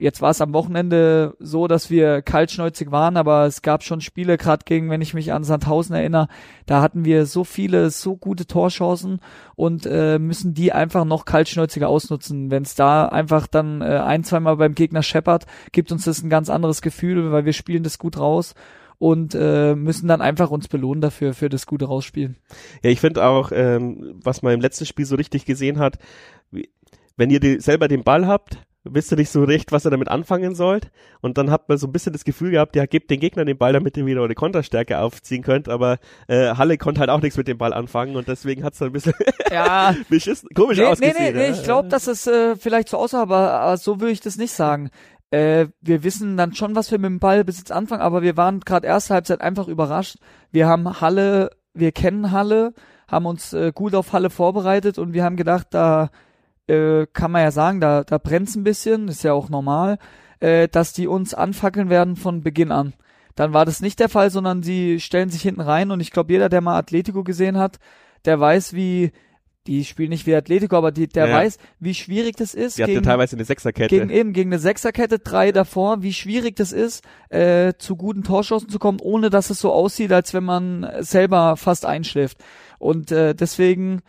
[0.00, 4.38] Jetzt war es am Wochenende so, dass wir kaltschnäuzig waren, aber es gab schon Spiele,
[4.38, 6.28] gerade gegen, wenn ich mich an Sandhausen erinnere,
[6.64, 9.20] da hatten wir so viele, so gute Torchancen
[9.56, 12.50] und äh, müssen die einfach noch kaltschnäuziger ausnutzen.
[12.50, 16.30] Wenn es da einfach dann äh, ein, zweimal beim Gegner scheppert, gibt uns das ein
[16.30, 18.54] ganz anderes Gefühl, weil wir spielen das gut raus
[18.96, 22.38] und äh, müssen dann einfach uns belohnen dafür, für das gute Rausspielen.
[22.82, 25.98] Ja, ich finde auch, ähm, was man im letzten Spiel so richtig gesehen hat,
[26.50, 26.70] wie,
[27.18, 30.08] wenn ihr die, selber den Ball habt, wisst ihr nicht so recht, was ihr damit
[30.08, 30.90] anfangen sollt.
[31.20, 33.58] Und dann habt man so ein bisschen das Gefühl gehabt, ja, gebt den Gegner den
[33.58, 35.68] Ball, damit ihr wieder eure Konterstärke aufziehen könnt.
[35.68, 38.88] Aber äh, Halle konnte halt auch nichts mit dem Ball anfangen und deswegen hat's dann
[38.88, 39.12] ein bisschen
[39.50, 39.94] ja.
[40.54, 41.16] komisch nee, ausgesehen.
[41.18, 41.52] Nee, nee, nee, ja.
[41.52, 44.52] ich glaube, dass es äh, vielleicht so aussah, aber, aber so würde ich das nicht
[44.52, 44.90] sagen.
[45.30, 48.86] Äh, wir wissen dann schon, was wir mit dem Ballbesitz anfangen, aber wir waren gerade
[48.86, 50.16] erste Halbzeit einfach überrascht.
[50.50, 52.74] Wir haben Halle, wir kennen Halle,
[53.08, 56.10] haben uns äh, gut auf Halle vorbereitet und wir haben gedacht, da
[56.70, 59.98] äh, kann man ja sagen, da, da brennt's ein bisschen, ist ja auch normal,
[60.40, 62.94] äh, dass die uns anfackeln werden von Beginn an.
[63.34, 66.32] Dann war das nicht der Fall, sondern sie stellen sich hinten rein und ich glaube,
[66.32, 67.78] jeder, der mal Atletico gesehen hat,
[68.24, 69.12] der weiß, wie
[69.66, 71.36] die spielen nicht wie Atletico, aber die, der Ja.
[71.36, 72.78] weiß, wie schwierig das ist.
[72.78, 73.94] Die gegen, teilweise eine Sechserkette.
[73.94, 78.70] gegen eben gegen eine Sechserkette, drei davor, wie schwierig das ist, äh, zu guten Torschancen
[78.70, 82.38] zu kommen, ohne dass es so aussieht, als wenn man selber fast einschläft.
[82.78, 84.00] Und äh, deswegen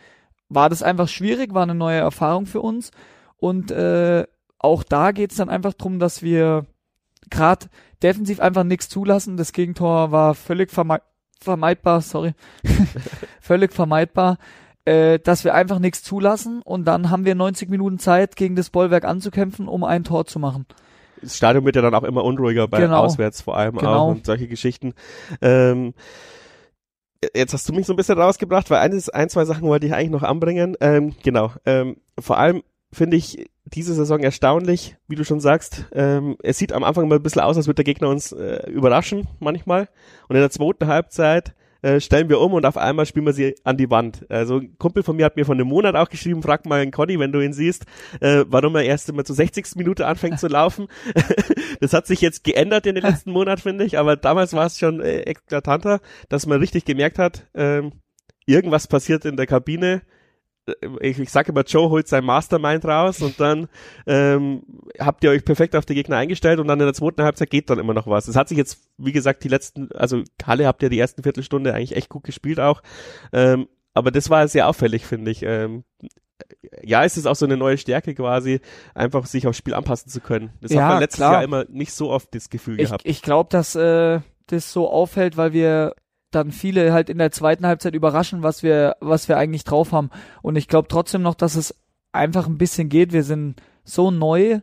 [0.54, 2.90] war das einfach schwierig, war eine neue Erfahrung für uns.
[3.36, 4.24] Und äh,
[4.58, 6.66] auch da geht's dann einfach drum, dass wir
[7.30, 7.66] gerade
[8.02, 9.36] defensiv einfach nichts zulassen.
[9.36, 11.00] Das Gegentor war völlig vermei
[11.40, 12.34] vermeidbar, sorry,
[13.40, 14.38] völlig vermeidbar,
[14.84, 18.70] äh, dass wir einfach nichts zulassen und dann haben wir 90 Minuten Zeit, gegen das
[18.70, 20.66] Bollwerk anzukämpfen, um ein Tor zu machen.
[21.20, 23.00] das Stadion wird ja dann auch immer unruhiger bei Genau.
[23.02, 23.92] auswärts vor allem Genau.
[24.04, 24.94] auch und solche Geschichten.
[25.40, 25.94] Ähm,
[27.34, 29.94] jetzt hast du mich so ein bisschen rausgebracht, weil eines, ein, zwei Sachen wollte ich
[29.94, 30.76] eigentlich noch anbringen.
[30.80, 31.52] Ähm, genau.
[31.64, 35.86] Ähm, vor allem finde ich diese Saison erstaunlich, wie du schon sagst.
[35.92, 38.68] Ähm, es sieht am Anfang mal ein bisschen aus, als würde der Gegner uns äh,
[38.70, 39.88] überraschen manchmal.
[40.28, 43.54] Und in der zweiten Halbzeit äh, stellen wir um und auf einmal spielen wir sie
[43.64, 44.24] an die Wand.
[44.30, 46.90] Also ein Kumpel von mir hat mir vor einem Monat auch geschrieben, frag mal einen
[46.92, 47.84] Conny, wenn du ihn siehst,
[48.20, 49.76] äh, warum er erst immer zur 60.
[49.76, 50.86] Minute anfängt zu laufen.
[51.80, 54.78] das hat sich jetzt geändert in den letzten Monat, finde ich, aber damals war es
[54.78, 57.92] schon äh, eklatanter, dass man richtig gemerkt hat, ähm,
[58.46, 60.02] irgendwas passiert in der Kabine.
[61.00, 63.68] Ich, ich sage immer, Joe holt sein Mastermind raus und dann
[64.06, 64.62] ähm,
[64.98, 67.68] habt ihr euch perfekt auf die Gegner eingestellt und dann in der zweiten Halbzeit geht
[67.68, 68.28] dann immer noch was.
[68.28, 71.74] Es hat sich jetzt, wie gesagt, die letzten, also Kalle habt ihr die ersten Viertelstunde
[71.74, 72.80] eigentlich echt gut gespielt auch.
[73.32, 75.42] Ähm, aber das war sehr auffällig, finde ich.
[75.42, 75.82] Ähm,
[76.82, 78.60] ja, es ist auch so eine neue Stärke quasi,
[78.94, 80.52] einfach sich aufs Spiel anpassen zu können.
[80.60, 81.32] Das Ja, hat man letztes klar.
[81.34, 83.02] Jahr immer nicht so oft das Gefühl Ich, gehabt.
[83.04, 85.94] ich glaube, dass äh, das so auffällt, weil wir
[86.34, 90.10] dann viele halt in der zweiten Halbzeit überraschen, was wir, was wir eigentlich drauf haben.
[90.42, 91.74] Und ich glaube trotzdem noch, dass es
[92.12, 93.12] einfach ein bisschen geht.
[93.12, 94.60] Wir sind so neu.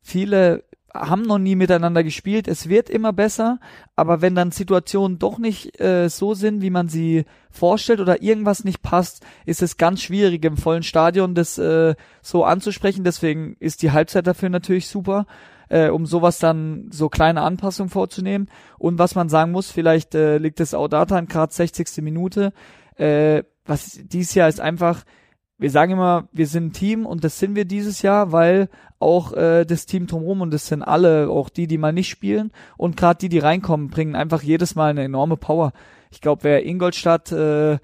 [0.00, 2.48] Viele haben noch nie miteinander gespielt.
[2.48, 3.58] Es wird immer besser,
[3.96, 8.64] aber wenn dann Situationen doch nicht äh, so sind, wie man sie vorstellt oder irgendwas
[8.64, 13.04] nicht passt, ist es ganz schwierig im vollen Stadion das äh, so anzusprechen.
[13.04, 15.26] Deswegen ist die Halbzeit dafür natürlich super,
[15.72, 18.48] äh, um sowas dann so kleine Anpassungen vorzunehmen.
[18.78, 22.02] Und was man sagen muss, vielleicht äh, liegt es auch daran, gerade 60.
[22.02, 22.52] Minute,
[22.96, 25.04] äh, was dieses Jahr ist einfach,
[25.56, 29.32] wir sagen immer, wir sind ein Team und das sind wir dieses Jahr, weil auch
[29.32, 32.98] äh, das Team drumherum und das sind alle, auch die, die mal nicht spielen und
[32.98, 35.72] gerade die, die reinkommen, bringen einfach jedes Mal eine enorme Power.
[36.10, 37.78] Ich glaube, wer Ingolstadt äh,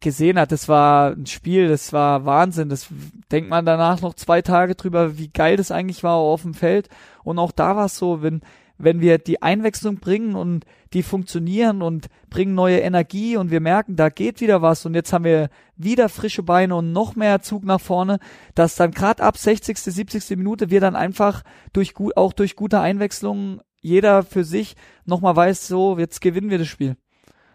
[0.00, 2.68] gesehen hat, das war ein Spiel, das war Wahnsinn.
[2.68, 2.88] Das
[3.30, 6.88] denkt man danach noch zwei Tage drüber, wie geil das eigentlich war auf dem Feld.
[7.22, 8.40] Und auch da war es so, wenn
[8.82, 13.94] wenn wir die Einwechslung bringen und die funktionieren und bringen neue Energie und wir merken,
[13.94, 17.64] da geht wieder was und jetzt haben wir wieder frische Beine und noch mehr Zug
[17.64, 18.18] nach vorne,
[18.54, 20.36] dass dann gerade ab 60., 70.
[20.36, 25.68] Minute wir dann einfach durch gut, auch durch gute Einwechslungen jeder für sich nochmal weiß,
[25.68, 26.96] so, jetzt gewinnen wir das Spiel.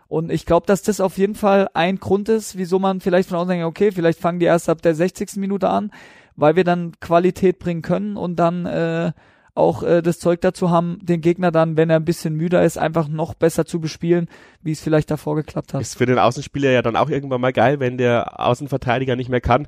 [0.08, 3.38] Und ich glaube, dass das auf jeden Fall ein Grund ist, wieso man vielleicht von
[3.38, 5.38] außen denkt, okay, vielleicht fangen die erst ab der 60.
[5.38, 5.92] Minute an,
[6.36, 9.12] weil wir dann Qualität bringen können und dann äh,
[9.56, 12.78] auch äh, das Zeug dazu haben, den Gegner dann, wenn er ein bisschen müder ist,
[12.78, 14.28] einfach noch besser zu bespielen,
[14.62, 15.82] wie es vielleicht davor geklappt hat.
[15.82, 19.42] Ist für den Außenspieler ja dann auch irgendwann mal geil, wenn der Außenverteidiger nicht mehr
[19.42, 19.68] kann.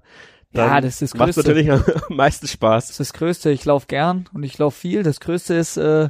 [0.53, 1.53] Dann Ja, das ist das macht Größte.
[1.53, 1.71] natürlich
[2.09, 2.87] am meisten Spaß.
[2.87, 3.49] Das ist das Größte.
[3.49, 5.03] Ich laufe gern und ich laufe viel.
[5.03, 6.09] Das Größte ist, äh,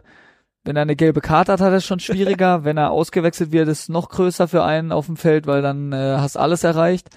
[0.68, 2.64] wenn er eine gelbe Karte hat, hat er es schon schwieriger.
[2.64, 5.92] wenn er ausgewechselt wird, ist es noch größer für einen auf dem Feld, weil dann
[5.94, 7.10] äh, hast alles erreicht.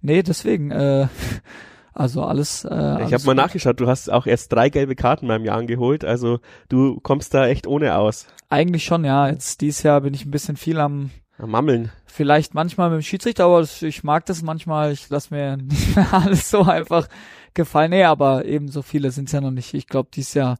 [0.00, 1.06] Nee, deswegen, äh,
[1.94, 2.64] also alles.
[2.64, 5.58] Äh, Ich alles habe mal nachgeschaut, du hast auch erst drei gelbe Karten beim Jahr
[5.58, 8.26] angeholt, also du kommst da echt ohne aus.
[8.50, 9.28] Eigentlich schon, ja.
[9.28, 11.90] Jetzt dieses Jahr bin ich ein bisschen viel am, Am Mammeln.
[12.06, 14.92] vielleicht manchmal mit dem Schiedsrichter, aber ich mag das manchmal.
[14.92, 17.08] Ich lasse mir nicht mehr alles so einfach
[17.54, 17.90] gefallen.
[17.90, 19.74] Nee, aber eben so viele sind es ja noch nicht.
[19.74, 20.58] Ich glaube, dieses Jahr,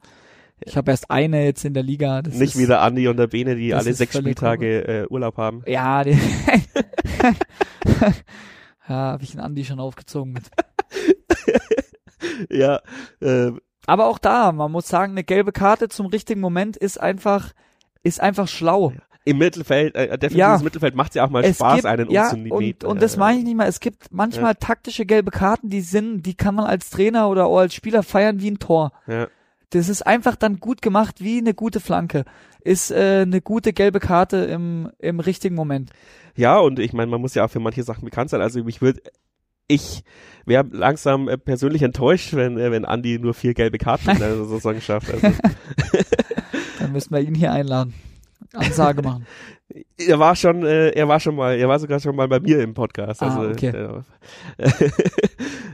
[0.66, 2.22] ich habe erst eine jetzt in der Liga.
[2.22, 5.36] Das Nicht ist, wie der Andi und der Bene, die alle sechs Spieltage äh, Urlaub
[5.36, 5.62] haben.
[5.66, 6.12] Ja, die
[8.88, 10.44] ja, habe ich einen Andi schon aufgezogen mit.
[12.50, 12.80] ja,
[13.20, 13.52] äh,
[13.86, 17.52] Aber auch da, man muss sagen, eine gelbe Karte zum richtigen Moment ist einfach,
[18.02, 18.92] ist einfach schlau.
[19.24, 20.58] im Mittelfeld, äh, defensives Ja.
[20.58, 22.52] Mittelfeld macht ja auch mal Spaß, gibt, einen ja, umzunehmen.
[22.52, 23.68] und, und das meine ich nicht mal.
[23.68, 27.58] Es gibt manchmal taktische gelbe Karten, die sind, die kann man als Trainer oder auch
[27.58, 28.92] als Spieler feiern wie ein Tor.
[29.06, 29.28] Ja.
[29.70, 32.24] Das ist einfach dann gut gemacht, wie eine gute Flanke.
[32.60, 35.90] Ist äh, eine gute gelbe Karte im, im richtigen Moment.
[36.36, 38.40] Ja, und ich meine, man muss ja auch für manche Sachen bekannt sein.
[38.40, 39.00] Also ich würde,
[39.68, 40.04] ich
[40.46, 45.12] wäre langsam äh, persönlich enttäuscht, wenn, äh, wenn Andi nur vier gelbe Karten Saison schafft.
[45.12, 45.26] Also,
[46.78, 47.94] Dann müssen wir ihn hier einladen.
[48.54, 49.26] Ansage machen.
[49.96, 52.60] er war schon, äh, er war schon mal, er war sogar schon mal bei mir
[52.60, 53.22] im Podcast.
[53.22, 54.02] Ah, Also okay.
[54.58, 54.70] äh,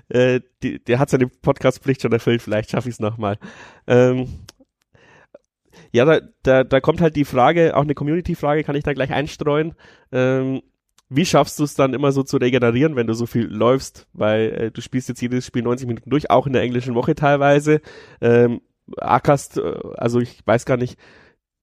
[0.37, 2.43] äh, die, der hat seine Podcastpflicht schon erfüllt.
[2.43, 3.39] Vielleicht schaffe ich es nochmal.
[3.87, 4.29] Ähm,
[5.93, 9.11] ja, da, da, da kommt halt die Frage, auch eine Community-Frage, kann ich da gleich
[9.11, 9.75] einstreuen.
[10.13, 10.63] Ähm,
[11.09, 14.07] wie schaffst du es dann immer so zu regenerieren, wenn du so viel läufst?
[14.13, 17.17] Weil äh, du spielst jetzt jedes Spiel 90 Minuten durch, auch in der englischen Woche
[17.17, 17.81] teilweise.
[18.21, 18.61] Ähm,
[18.97, 20.97] ackerst, äh, also ich weiß gar nicht,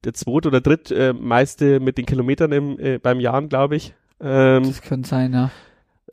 [0.08, 3.94] der zweite oder dritt äh, meiste mit den Kilometern im, äh, beim Jahren, glaube ich.
[4.22, 5.52] Ähm, das könnte sein, ja.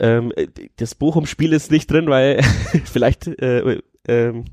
[0.01, 2.43] Ähm, äh, das Bochum-Spiel ist nicht drin, weil
[2.85, 4.47] vielleicht äh, ähm,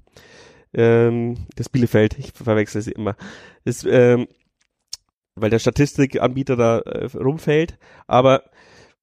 [0.75, 3.15] ähm, das Bielefeld, ich verwechsel sie immer.
[3.65, 4.27] Das, ähm,
[5.33, 7.79] weil der Statistikanbieter da äh, rumfällt.
[8.05, 8.43] Aber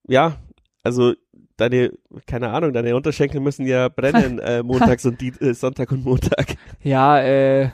[0.06, 0.36] ja,
[0.84, 1.14] also
[1.56, 1.90] deine,
[2.26, 6.54] keine Ahnung, deine Unterschenkel müssen ja brennen äh, montags und die, äh, Sonntag und Montag.
[6.84, 7.70] Ja, äh,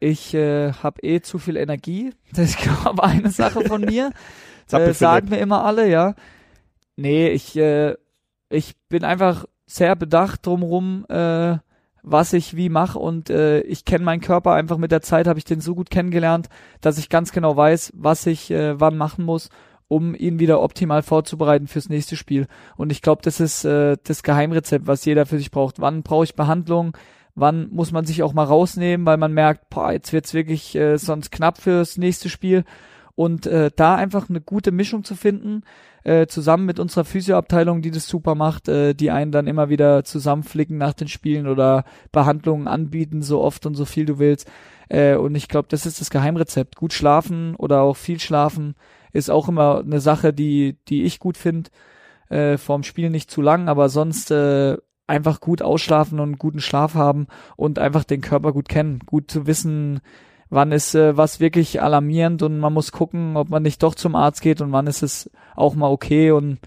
[0.00, 2.12] ich äh, habe eh zu viel Energie.
[2.32, 4.10] Das ist glaube eine Sache von mir.
[4.72, 6.14] äh, sagen mir immer alle, ja.
[6.96, 7.94] Nee, ich, äh,
[8.48, 11.58] ich bin einfach sehr bedacht drumrum, äh,
[12.02, 15.38] was ich wie mache und äh, ich kenne meinen Körper einfach mit der Zeit, habe
[15.38, 16.48] ich den so gut kennengelernt,
[16.80, 19.50] dass ich ganz genau weiß, was ich äh, wann machen muss,
[19.88, 22.46] um ihn wieder optimal vorzubereiten fürs nächste Spiel.
[22.76, 25.80] Und ich glaube, das ist äh, das Geheimrezept, was jeder für sich braucht.
[25.80, 26.96] Wann brauche ich Behandlung?
[27.40, 30.96] Wann muss man sich auch mal rausnehmen, weil man merkt, boah, jetzt wird's wirklich äh,
[30.98, 32.64] sonst knapp fürs nächste Spiel.
[33.14, 35.62] Und äh, da einfach eine gute Mischung zu finden,
[36.04, 40.04] äh, zusammen mit unserer Physioabteilung, die das super macht, äh, die einen dann immer wieder
[40.04, 44.50] zusammenflicken nach den Spielen oder Behandlungen anbieten, so oft und so viel du willst.
[44.88, 46.76] Äh, und ich glaube, das ist das Geheimrezept.
[46.76, 48.74] Gut schlafen oder auch viel schlafen
[49.12, 51.70] ist auch immer eine Sache, die, die ich gut finde.
[52.28, 54.76] Äh, vorm Spiel nicht zu lang, aber sonst äh,
[55.10, 59.00] einfach gut ausschlafen und guten Schlaf haben und einfach den Körper gut kennen.
[59.04, 60.00] Gut zu wissen,
[60.50, 64.14] wann ist äh, was wirklich alarmierend und man muss gucken, ob man nicht doch zum
[64.14, 66.58] Arzt geht und wann ist es auch mal okay und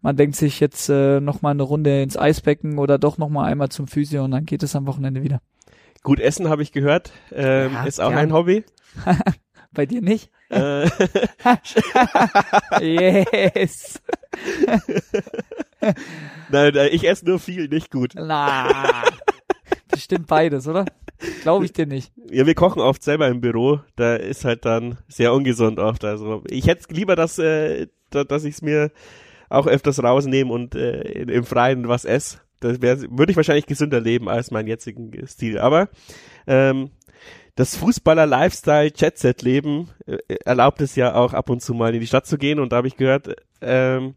[0.00, 3.44] man denkt sich jetzt äh, noch mal eine Runde ins Eisbecken oder doch noch mal
[3.44, 5.40] einmal zum Physio und dann geht es am Wochenende wieder.
[6.02, 8.18] Gut essen habe ich gehört, ähm, ja, ist auch gern.
[8.18, 8.64] ein Hobby.
[9.72, 10.30] Bei dir nicht?
[10.50, 10.88] Äh.
[13.54, 14.02] yes.
[16.50, 18.12] nein, nein, ich esse nur viel, nicht gut.
[18.14, 19.02] Na,
[19.88, 20.86] das stimmt beides, oder?
[21.42, 22.12] Glaube ich dir nicht.
[22.30, 23.80] Ja, wir kochen oft selber im Büro.
[23.96, 26.04] Da ist halt dann sehr ungesund oft.
[26.04, 28.90] Also ich hätte lieber, dass, äh, dass ich es mir
[29.48, 32.38] auch öfters rausnehme und äh, im Freien was esse.
[32.60, 35.58] Das würde ich wahrscheinlich gesünder leben als meinen jetzigen Stil.
[35.58, 35.88] Aber
[36.46, 36.90] ähm,
[37.54, 42.38] das Fußballer-Lifestyle-Jet-Set-Leben äh, erlaubt es ja auch ab und zu mal in die Stadt zu
[42.38, 42.58] gehen.
[42.58, 44.14] Und da habe ich gehört, ähm,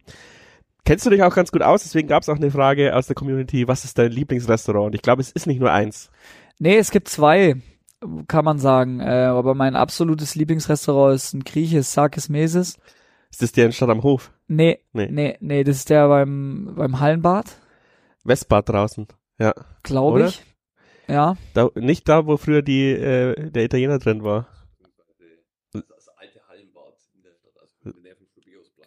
[0.86, 1.84] kennst du dich auch ganz gut aus.
[1.84, 4.88] Deswegen gab es auch eine Frage aus der Community, was ist dein Lieblingsrestaurant?
[4.88, 6.10] Und ich glaube, es ist nicht nur eins.
[6.60, 7.58] Nee, es gibt zwei,
[8.28, 9.02] kann man sagen.
[9.02, 12.78] Äh, aber mein absolutes Lieblingsrestaurant ist ein Grieche, Sarkis Meses.
[13.32, 14.32] Ist das der in Stadt am Hof?
[14.48, 17.60] Nee, nee, nee, nee das ist der beim, beim Hallenbad.
[18.24, 19.08] Westbad draußen,
[19.40, 19.54] ja.
[19.84, 20.42] Glaube ich.
[21.08, 21.36] Ja.
[21.54, 24.48] Da, nicht da, wo früher die, äh, der Italiener drin war.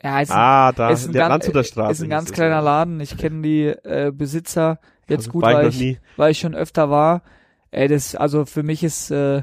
[0.02, 1.92] Ja, ist ah, da, ist ein der ganz, Straße.
[1.92, 3.00] Ist ein ganz kleiner Laden.
[3.00, 4.78] Ich kenne die äh, Besitzer
[5.08, 7.22] jetzt also gut, weil ich, weil ich schon öfter war.
[7.70, 9.42] Ey, das, also für mich ist äh,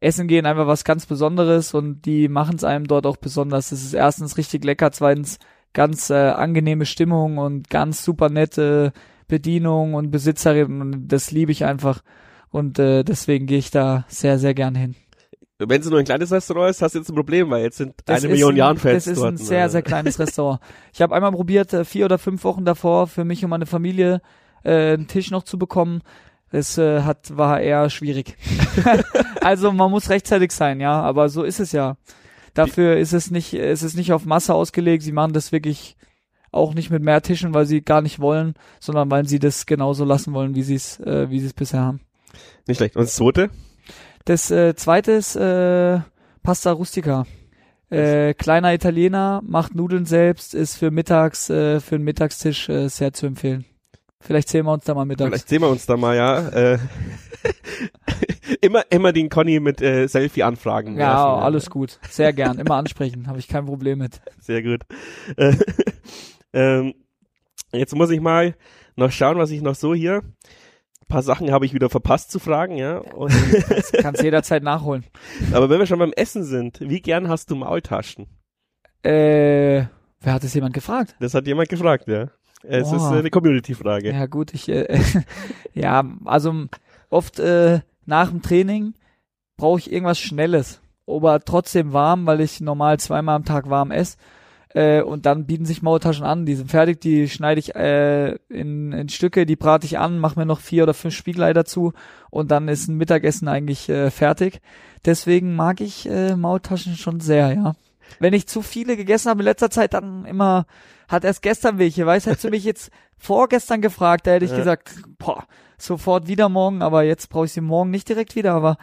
[0.00, 3.72] Essen gehen einfach was ganz Besonderes und die machen es einem dort auch besonders.
[3.72, 5.38] Es ist erstens richtig lecker, zweitens
[5.72, 8.92] ganz äh, angenehme Stimmung und ganz super nette
[9.28, 12.02] Bedienung und Besitzerin und das liebe ich einfach
[12.50, 14.94] und äh, deswegen gehe ich da sehr, sehr gern hin.
[15.60, 17.94] Wenn es nur ein kleines Restaurant ist, hast du jetzt ein Problem, weil jetzt sind
[18.04, 19.70] das eine Million Jahren Fans Das ist dort, ein sehr, ne?
[19.70, 20.60] sehr kleines Restaurant.
[20.92, 24.22] Ich habe einmal probiert, äh, vier oder fünf Wochen davor für mich und meine Familie
[24.62, 26.02] äh, einen Tisch noch zu bekommen.
[26.50, 28.36] Es äh, hat war eher schwierig.
[29.40, 31.96] also man muss rechtzeitig sein, ja, aber so ist es ja.
[32.54, 35.02] Dafür ist es nicht, ist es nicht auf Masse ausgelegt.
[35.02, 35.96] Sie machen das wirklich
[36.58, 40.04] auch nicht mit mehr Tischen, weil sie gar nicht wollen, sondern weil sie das genauso
[40.04, 42.00] lassen wollen, wie sie es, äh, wie sie es bisher haben.
[42.66, 42.96] Nicht schlecht.
[42.96, 43.50] Und das zweite?
[44.24, 46.00] Das äh, zweite ist äh,
[46.42, 47.24] Pasta Rustica.
[47.90, 53.14] Äh, kleiner Italiener, macht Nudeln selbst, ist für mittags, äh, für einen Mittagstisch äh, sehr
[53.14, 53.64] zu empfehlen.
[54.20, 55.28] Vielleicht sehen wir uns da mal mittags.
[55.30, 56.48] Vielleicht sehen wir uns da mal, ja.
[56.48, 56.78] Äh,
[58.60, 60.98] immer, immer den Conny mit äh, Selfie anfragen.
[60.98, 61.70] Ja, lassen, alles ja.
[61.70, 61.98] gut.
[62.10, 62.58] Sehr gern.
[62.58, 63.26] Immer ansprechen.
[63.28, 64.20] Habe ich kein Problem mit.
[64.40, 64.80] Sehr gut.
[65.36, 65.56] Äh,
[66.52, 66.94] ähm,
[67.72, 68.54] jetzt muss ich mal
[68.96, 70.22] noch schauen, was ich noch so hier.
[71.00, 72.98] Ein paar Sachen habe ich wieder verpasst zu fragen, ja.
[72.98, 73.32] Und
[73.70, 75.04] das kannst jederzeit nachholen.
[75.52, 78.26] Aber wenn wir schon beim Essen sind, wie gern hast du Maultaschen?
[79.02, 79.86] Äh,
[80.20, 81.16] wer hat das jemand gefragt?
[81.20, 82.30] Das hat jemand gefragt, ja.
[82.62, 82.96] Es oh.
[82.96, 84.12] ist eine Community-Frage.
[84.12, 85.00] Ja gut, ich äh,
[85.74, 86.66] ja, also
[87.08, 88.94] oft äh, nach dem Training
[89.56, 94.16] brauche ich irgendwas Schnelles, aber trotzdem warm, weil ich normal zweimal am Tag warm esse.
[94.74, 98.92] Äh, und dann bieten sich Maultaschen an, die sind fertig, die schneide ich äh, in,
[98.92, 101.92] in Stücke, die brate ich an, mache mir noch vier oder fünf Spiegelei dazu
[102.30, 104.60] und dann ist ein Mittagessen eigentlich äh, fertig.
[105.06, 107.74] Deswegen mag ich äh, Maultaschen schon sehr, ja.
[108.18, 110.66] wenn ich zu viele gegessen habe in letzter Zeit, dann immer,
[111.08, 114.58] hat erst gestern welche, weißt, hättest du mich jetzt vorgestern gefragt, da hätte ich Ja.
[114.58, 115.44] gesagt, boah,
[115.78, 118.76] sofort wieder morgen, aber jetzt brauche ich sie morgen nicht direkt wieder, aber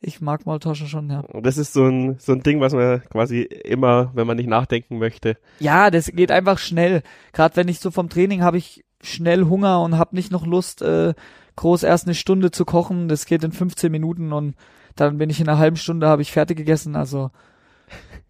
[0.00, 1.24] ich mag Maultaschen schon, ja.
[1.40, 4.98] Das ist so ein, so ein Ding, was man quasi immer, wenn man nicht nachdenken
[4.98, 5.36] möchte.
[5.58, 7.02] Ja, das geht einfach schnell.
[7.32, 10.82] Gerade wenn ich so vom Training habe ich schnell Hunger und habe nicht noch Lust,
[10.82, 11.14] äh,
[11.56, 13.08] groß erst eine Stunde zu kochen.
[13.08, 14.54] Das geht in 15 Minuten und
[14.94, 16.96] dann bin ich in einer halben Stunde habe ich fertig gegessen.
[16.96, 17.30] Also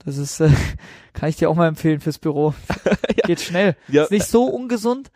[0.05, 0.51] das ist, äh,
[1.13, 2.55] kann ich dir auch mal empfehlen fürs Büro.
[3.25, 3.77] Geht schnell.
[3.89, 5.11] Ja, Ist nicht so ungesund.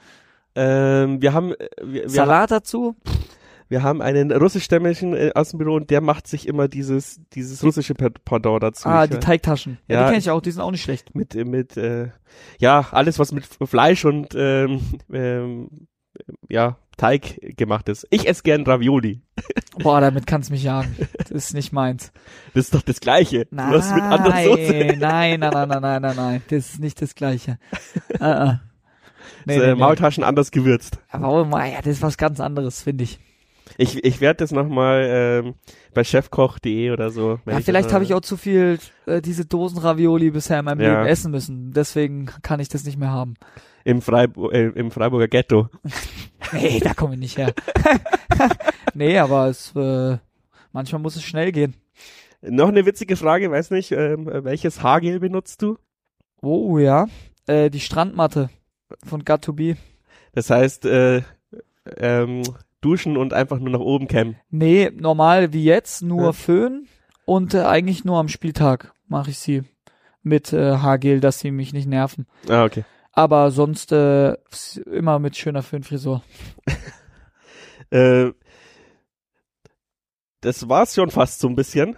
[0.54, 2.96] ähm, wir haben, wir, wir, Salat dazu.
[3.70, 7.62] Wir haben einen russischstämmigen äh, aus dem Büro und der macht sich immer dieses, dieses
[7.62, 8.88] russische Pendant dazu.
[8.88, 9.78] Ah, die Teigtaschen.
[9.86, 10.00] Ja, Ja.
[10.02, 10.40] die kenne ich auch.
[10.40, 11.14] Die sind auch nicht schlecht.
[11.14, 12.08] mit, äh, mit, äh,
[12.58, 14.80] ja, alles, was mit Fleisch und, ähm,
[15.12, 15.86] ähm,
[16.48, 18.06] ja, Teig gemacht ist.
[18.10, 19.22] Ich esse gern Ravioli.
[19.78, 20.94] Boah, damit kannst du mich jagen.
[21.16, 22.12] Das ist nicht meins.
[22.52, 23.46] Das ist doch das Gleiche.
[23.52, 24.96] Nein, Bloß mit anderer Soße.
[24.98, 26.42] nein, nein, nein, nein, nein, nein, nein.
[26.48, 27.58] Das ist nicht das Gleiche.
[28.14, 28.58] uh -uh.
[29.46, 29.74] Nee, äh, nee, nee.
[29.76, 30.98] Maultaschen anders gewürzt.
[31.08, 33.20] Aber oh ja, das ist was ganz anderes, finde ich.
[33.82, 35.54] Ich, ich werde das nochmal ähm,
[35.94, 37.38] bei chefkoch.de oder so.
[37.46, 40.98] Ja, vielleicht habe ich auch zu viel äh, diese Dosen-Ravioli bisher in meinem Ja.
[40.98, 41.72] Leben essen müssen.
[41.72, 43.34] Deswegen kann ich das nicht mehr haben.
[43.84, 45.68] im, Freibu äh, im Freiburger Ghetto.
[46.52, 47.54] Nee, da komme ich nicht her.
[48.94, 50.18] nee, aber es, äh,
[50.72, 51.74] manchmal muss es schnell gehen.
[52.42, 55.78] Noch eine witzige Frage, weiß nicht, ähm, welches Haargel benutzt du?
[56.42, 57.06] Oh ja,
[57.46, 58.50] äh, die Strandmatte
[59.06, 59.76] von Got2B.
[60.32, 61.22] Das heißt, äh,
[61.98, 62.42] ähm,
[62.80, 64.36] duschen und einfach nur nach oben kämmen.
[64.50, 66.32] Nee, normal wie jetzt, nur Ja.
[66.32, 66.86] Föhn
[67.24, 69.62] und äh, eigentlich nur am Spieltag mache ich sie
[70.22, 72.26] mit äh, Haargel, dass sie mich nicht nerven.
[72.48, 72.84] Ah, okay.
[73.12, 74.36] Aber sonst äh,
[74.90, 76.22] immer mit schöner Föhnfrisur.
[77.92, 78.30] Äh,
[80.42, 81.96] das war's schon fast so ein bisschen.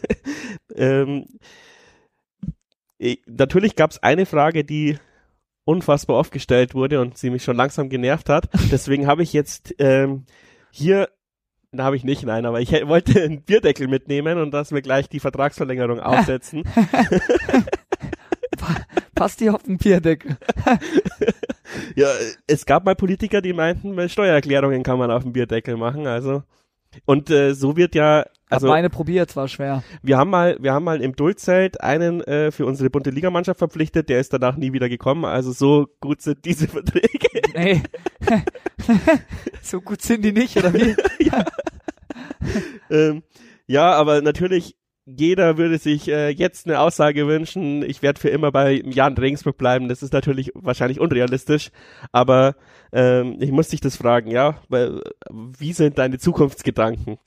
[0.74, 1.26] ähm,
[2.98, 4.98] ich, natürlich gab's eine Frage, die
[5.64, 8.48] unfassbar oft gestellt wurde und sie mich schon langsam genervt hat.
[8.70, 10.24] Deswegen habe ich jetzt ähm,
[10.70, 11.08] hier,
[11.70, 15.08] da habe ich nicht, nein, aber ich wollte einen Bierdeckel mitnehmen und dass wir gleich
[15.08, 16.64] die Vertragsverlängerung aufsetzen.
[19.14, 20.36] Passt die auf den Bierdeckel?
[21.94, 22.08] ja,
[22.46, 26.42] es gab mal Politiker, die meinten, bei Steuererklärungen kann man auf dem Bierdeckel machen, also.
[27.04, 29.82] Und äh, so wird ja, Also also meine probiert, war schwer.
[30.02, 34.08] wir haben mal, wir haben mal im Duldzelt einen äh, für unsere bunte Ligamannschaft verpflichtet,
[34.08, 37.28] der ist danach nie wieder gekommen, also so gut sind diese Verträge.
[37.54, 37.82] Nee.
[39.62, 40.94] so gut sind die nicht, oder wie?
[42.90, 43.22] ähm,
[43.66, 48.52] ja, aber natürlich, jeder würde sich äh, jetzt eine Aussage wünschen, ich werde für immer
[48.52, 49.88] bei Jan Regensburg bleiben.
[49.88, 51.70] Das ist natürlich wahrscheinlich unrealistisch,
[52.12, 52.54] aber
[52.92, 54.56] ähm, ich muss dich das fragen, ja,
[55.58, 57.18] wie sind deine Zukunftsgedanken?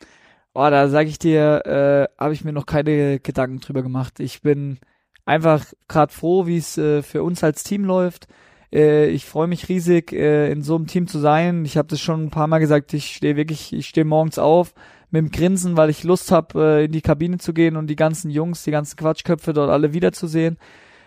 [0.53, 4.21] Oh, da sage ich dir, äh, habe ich mir noch keine Gedanken drüber gemacht.
[4.21, 4.79] Ich bin
[5.25, 8.27] einfach gerade froh, wie es äh, für uns als Team läuft.
[8.71, 11.65] Äh, ich freue mich riesig, äh, in so einem Team zu sein.
[11.65, 14.73] Ich habe das schon ein paar Mal gesagt, ich stehe wirklich, ich stehe morgens auf
[15.15, 17.95] mit dem Grinsen, weil ich Lust habe, äh, in die Kabine zu gehen und die
[17.95, 20.57] ganzen Jungs, die ganzen Quatschköpfe dort alle wiederzusehen.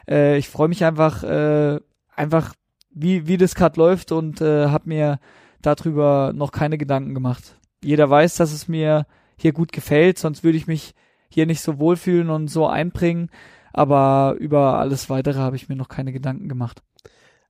[0.09, 1.79] Äh, ich freue mich einfach, äh,
[2.17, 2.55] einfach,
[2.91, 5.19] wie, wie das gerade läuft und äh, habe mir
[5.61, 7.59] darüber noch keine Gedanken gemacht.
[7.85, 9.07] Jeder weiß, dass es mir
[9.37, 10.95] hier gut gefällt, sonst würde ich mich
[11.29, 13.31] hier nicht so wohlfühlen und so einbringen.
[13.75, 16.83] Aber über alles weitere habe ich mir noch keine Gedanken gemacht.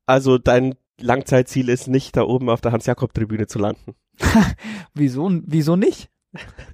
[0.06, 3.94] Also dein Langzeitziel ist nicht, da oben auf der Hans-Jakob-Tribüne zu landen.
[4.94, 6.11] Wieso, wieso nicht?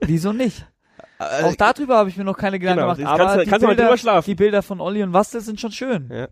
[0.01, 0.67] Wieso nicht?
[1.19, 3.09] Äh, Auch darüber habe ich mir noch keine Gedanken genau, gemacht.
[3.13, 4.27] Aber kannst du- die, kannst Bilder, drüber schlafen.
[4.31, 6.11] die Bilder von Olli und Wastel sind schon schön.
[6.13, 6.29] Ja.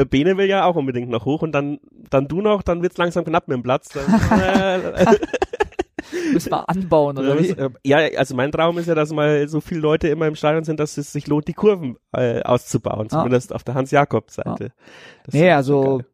[0.00, 1.78] Äh, Bene will ja auch unbedingt noch hoch und dann,
[2.10, 3.88] dann du noch, dann wird's langsam knapp mit dem Platz.
[3.90, 4.04] Dann,
[4.40, 5.16] äh,
[6.32, 7.50] Müssen wir anbauen, oder wie?
[7.50, 10.64] äh, ja, also mein Traum ist ja, dass mal so viele Leute immer im Stadion
[10.64, 13.18] sind, dass es sich lohnt, die Kurven äh, auszubauen, Ah.
[13.18, 14.72] zumindest auf der Hans-Jakob-Seite.
[15.24, 16.06] Das Nee, also geil.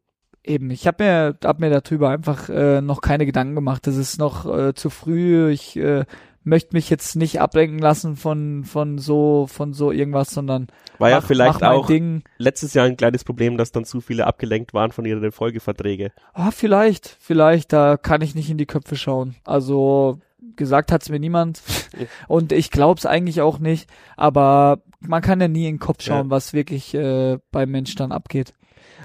[0.43, 3.85] eben, ich habe mir, hab mir darüber einfach äh, noch keine Gedanken gemacht.
[3.85, 5.49] Das ist noch äh, zu früh.
[5.51, 6.05] Ich äh,
[6.43, 10.67] möchte mich jetzt nicht ablenken lassen von von so von so irgendwas, sondern
[10.97, 12.23] War ja mach, vielleicht mach auch Ding.
[12.37, 16.11] letztes Jahr ein kleines Problem, dass dann zu viele abgelenkt waren von ihren Folgeverträge.
[16.33, 19.35] Ah, vielleicht, vielleicht, da kann ich nicht in die Köpfe schauen.
[19.45, 20.19] Also
[20.55, 21.61] gesagt hat's mir niemand
[22.27, 26.27] und ich glaub's eigentlich auch nicht, aber man kann ja nie in den Kopf schauen,
[26.27, 26.29] Ja.
[26.31, 28.53] was wirklich äh, beim Mensch dann abgeht.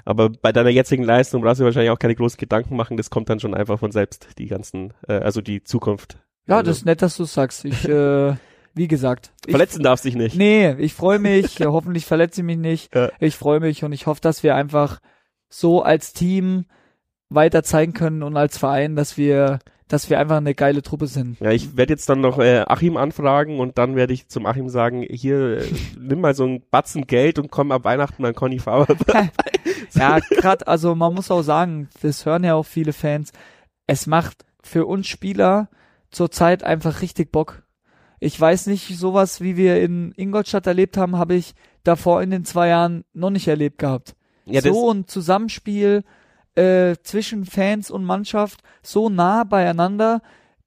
[0.05, 3.29] Aber bei deiner jetzigen Leistung brauchst du wahrscheinlich auch keine großen Gedanken machen, das kommt
[3.29, 6.19] dann schon einfach von selbst, die ganzen, äh, also die Zukunft.
[6.49, 7.63] Ja, Also- das ist nett, dass du sagst.
[7.65, 8.35] Ich, äh,
[8.73, 10.35] wie gesagt, ich, Verletzen darf sich nicht.
[10.35, 11.59] nee, ich freue mich.
[11.61, 12.93] hoffentlich verletze ich mich nicht.
[12.95, 13.09] Ja.
[13.19, 14.99] Ich freue mich und ich hoffe, dass wir einfach
[15.49, 16.65] so als Team
[17.29, 21.39] weiter zeigen können und als Verein, dass wir dass wir einfach eine geile Truppe sind.
[21.39, 24.69] Ja, ich werde jetzt dann noch äh, Achim anfragen und dann werde ich zum Achim
[24.69, 25.65] sagen, hier, äh,
[25.99, 28.95] nimm mal so ein Batzen Geld und komm ab Weihnachten an Conny Faber.
[29.95, 33.31] ja, gerade, also man muss auch sagen, das hören ja auch viele Fans,
[33.87, 35.69] es macht für uns Spieler
[36.11, 37.63] zurzeit einfach richtig Bock.
[38.19, 41.53] Ich weiß nicht, sowas wie wir in Ingolstadt erlebt haben, habe ich
[41.83, 44.15] davor in den zwei Jahren noch nicht erlebt gehabt.
[44.45, 46.03] Ja, so ein Zusammenspiel,
[46.55, 50.21] äh, zwischen Fans und Mannschaft so nah beieinander.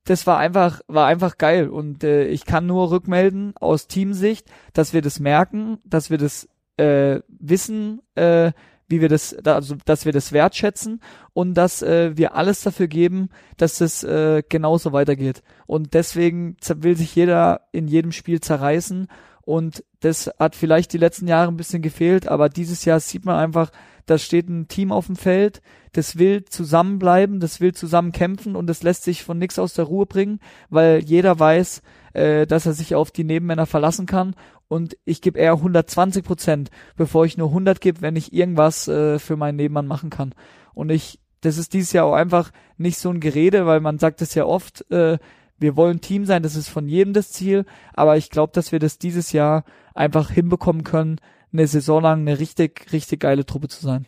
[0.05, 1.69] Das war einfach, war einfach geil.
[1.69, 6.49] Und äh, ich kann nur rückmelden aus Teamsicht, dass wir das merken, dass wir das
[6.79, 8.53] äh, wissen, äh,
[8.93, 11.01] wie wir das, also dass wir das wertschätzen
[11.33, 15.43] und dass äh, wir alles dafür geben, dass es äh, genauso weitergeht.
[15.67, 19.09] Und deswegen will sich jeder in jedem Spiel zerreißen
[19.41, 23.37] und das hat vielleicht die letzten Jahre ein bisschen gefehlt, aber dieses Jahr sieht man
[23.37, 23.71] einfach,
[24.07, 28.67] da steht ein Team auf dem Feld, das will zusammenbleiben, das will zusammen kämpfen und
[28.67, 30.41] das lässt sich von nichts aus der Ruhe bringen,
[30.71, 31.83] weil jeder weiß,
[32.15, 34.35] äh, dass er sich auf die Nebenmänner verlassen kann
[34.69, 39.19] und ich gebe eher 120 Prozent, bevor ich nur 100 gebe, wenn ich irgendwas äh,
[39.19, 40.35] für meinen Nebenmann machen kann.
[40.73, 44.23] Und ich, das ist dieses Jahr auch einfach nicht so ein Gerede, weil man sagt
[44.23, 45.19] es ja oft, äh,
[45.59, 48.79] wir wollen Team sein, das ist von jedem das Ziel, aber ich glaube, dass wir
[48.79, 51.19] das dieses Jahr einfach hinbekommen können,
[51.53, 54.07] eine Saison lang eine richtig, richtig geile Truppe zu sein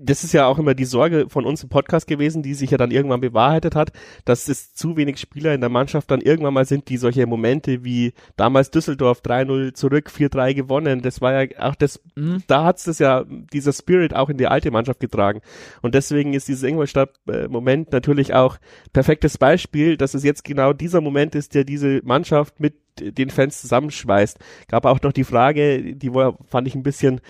[0.00, 2.78] das ist ja auch immer die Sorge von uns im Podcast gewesen, die sich ja
[2.78, 3.92] dann irgendwann bewahrheitet hat,
[4.24, 7.84] dass es zu wenig Spieler in der Mannschaft dann irgendwann mal sind, die solche Momente
[7.84, 12.42] wie damals Düsseldorf 3-0 zurück, 4-3 gewonnen, das war ja auch das, mhm.
[12.46, 15.40] da hat's das ja, dieser Spirit auch in die alte Mannschaft getragen.
[15.82, 18.58] Und deswegen ist dieses Ingolstadt-Moment natürlich auch
[18.92, 23.60] perfektes Beispiel, dass es jetzt genau dieser Moment ist, der diese Mannschaft mit den Fans
[23.60, 24.38] zusammenschweißt.
[24.68, 27.20] Gab auch noch die Frage, die war, fand ich ein bisschen,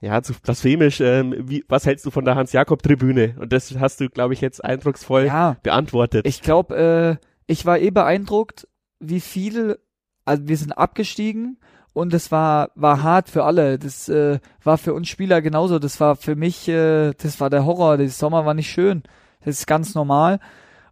[0.00, 3.34] ja, zu blasphemisch, ähm, wie, was hältst du von der Hans-Jakob-Tribüne?
[3.40, 6.26] Und das hast du, glaube ich, jetzt eindrucksvoll ja, beantwortet.
[6.26, 8.68] Ich glaube, äh, ich war eh beeindruckt,
[9.00, 9.78] wie viel,
[10.24, 11.58] also wir sind abgestiegen
[11.94, 13.78] und es war, war hart für alle.
[13.78, 15.80] Das äh, war für uns Spieler genauso.
[15.80, 17.96] Das war für mich, äh, das war der Horror.
[17.96, 19.02] Der Sommer war nicht schön.
[19.44, 20.38] Das ist ganz normal.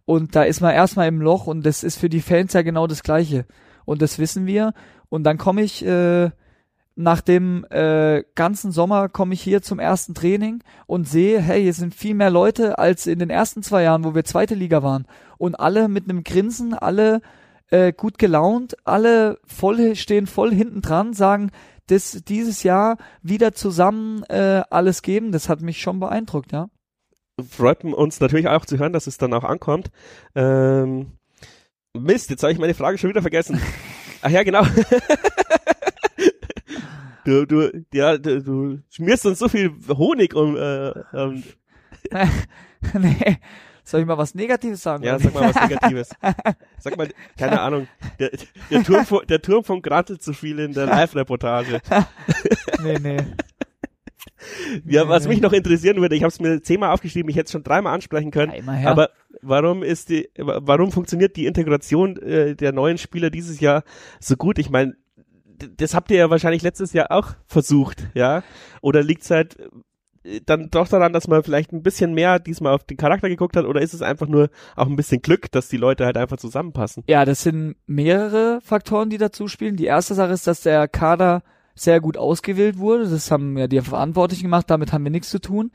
[0.03, 2.87] Und da ist man erstmal im Loch und das ist für die Fans ja genau
[2.87, 3.45] das Gleiche.
[3.85, 4.73] Und das wissen wir.
[5.09, 6.31] Und dann komme ich, äh,
[6.97, 11.73] nach dem äh, ganzen Sommer komme ich hier zum ersten Training und sehe, hey, hier
[11.73, 15.05] sind viel mehr Leute als in den ersten zwei Jahren, wo wir zweite Liga waren.
[15.37, 17.21] Und alle mit einem Grinsen, alle
[17.69, 21.51] äh, gut gelaunt, alle voll stehen voll hinten dran, sagen,
[21.85, 25.31] das dieses Jahr wieder zusammen äh, alles geben.
[25.31, 26.67] Das hat mich schon beeindruckt, ja.
[27.47, 29.91] Freut uns natürlich auch zu hören, dass es dann auch ankommt.
[30.33, 31.11] Ähm,
[31.93, 33.61] Mist, jetzt habe ich meine Frage schon wieder vergessen.
[34.23, 34.63] Ach ja, genau.
[37.27, 40.55] Du, du, ja, du, du schmierst uns so viel Honig um.
[40.55, 41.43] Äh, ähm.
[42.93, 43.37] nee.
[43.83, 45.03] Soll ich mal was Negatives sagen?
[45.03, 46.09] Ja, sag mal was Negatives.
[46.79, 48.31] sag mal, keine Ahnung, der,
[48.71, 51.81] der, Turm, von, der Turm von Grantel zu viel in der Live-Reportage.
[52.81, 53.17] nee, nee.
[54.85, 55.29] Ja, nee, was nee.
[55.31, 57.93] mich noch interessieren würde, ich habe es mir zehnmal aufgeschrieben, ich hätte es schon dreimal
[57.93, 59.09] ansprechen können, ja, aber
[59.41, 63.83] warum ist die, warum funktioniert die Integration äh, der neuen Spieler dieses Jahr
[64.21, 64.59] so gut?
[64.59, 64.95] Ich meine,
[65.57, 68.43] das habt ihr ja wahrscheinlich letztes Jahr auch versucht, ja?
[68.81, 69.57] Oder liegt es halt
[70.23, 73.55] äh, dann doch daran, dass man vielleicht ein bisschen mehr diesmal auf den Charakter geguckt
[73.55, 76.37] hat oder ist es einfach nur auch ein bisschen Glück, dass die Leute halt einfach
[76.37, 77.03] zusammenpassen?
[77.07, 79.77] Ja, das sind mehrere Faktoren, die dazu spielen.
[79.77, 81.43] Die erste Sache ist, dass der Kader
[81.75, 83.07] sehr gut ausgewählt wurde.
[83.07, 85.71] Das haben ja die Verantwortlichen gemacht, damit haben wir nichts zu tun.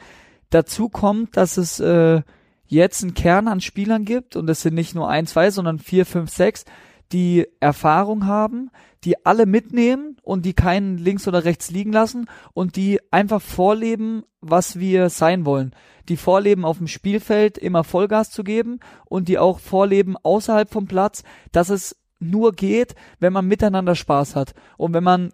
[0.51, 2.23] Dazu kommt, dass es äh,
[2.67, 6.05] jetzt einen Kern an Spielern gibt und es sind nicht nur ein, zwei, sondern vier,
[6.05, 6.65] fünf, sechs,
[7.13, 8.71] die Erfahrung haben,
[9.05, 14.25] die alle mitnehmen und die keinen links oder rechts liegen lassen und die einfach vorleben,
[14.41, 15.75] was wir sein wollen.
[16.09, 20.87] Die vorleben auf dem Spielfeld immer Vollgas zu geben und die auch vorleben außerhalb vom
[20.87, 25.33] Platz, dass es nur geht, wenn man miteinander Spaß hat und wenn man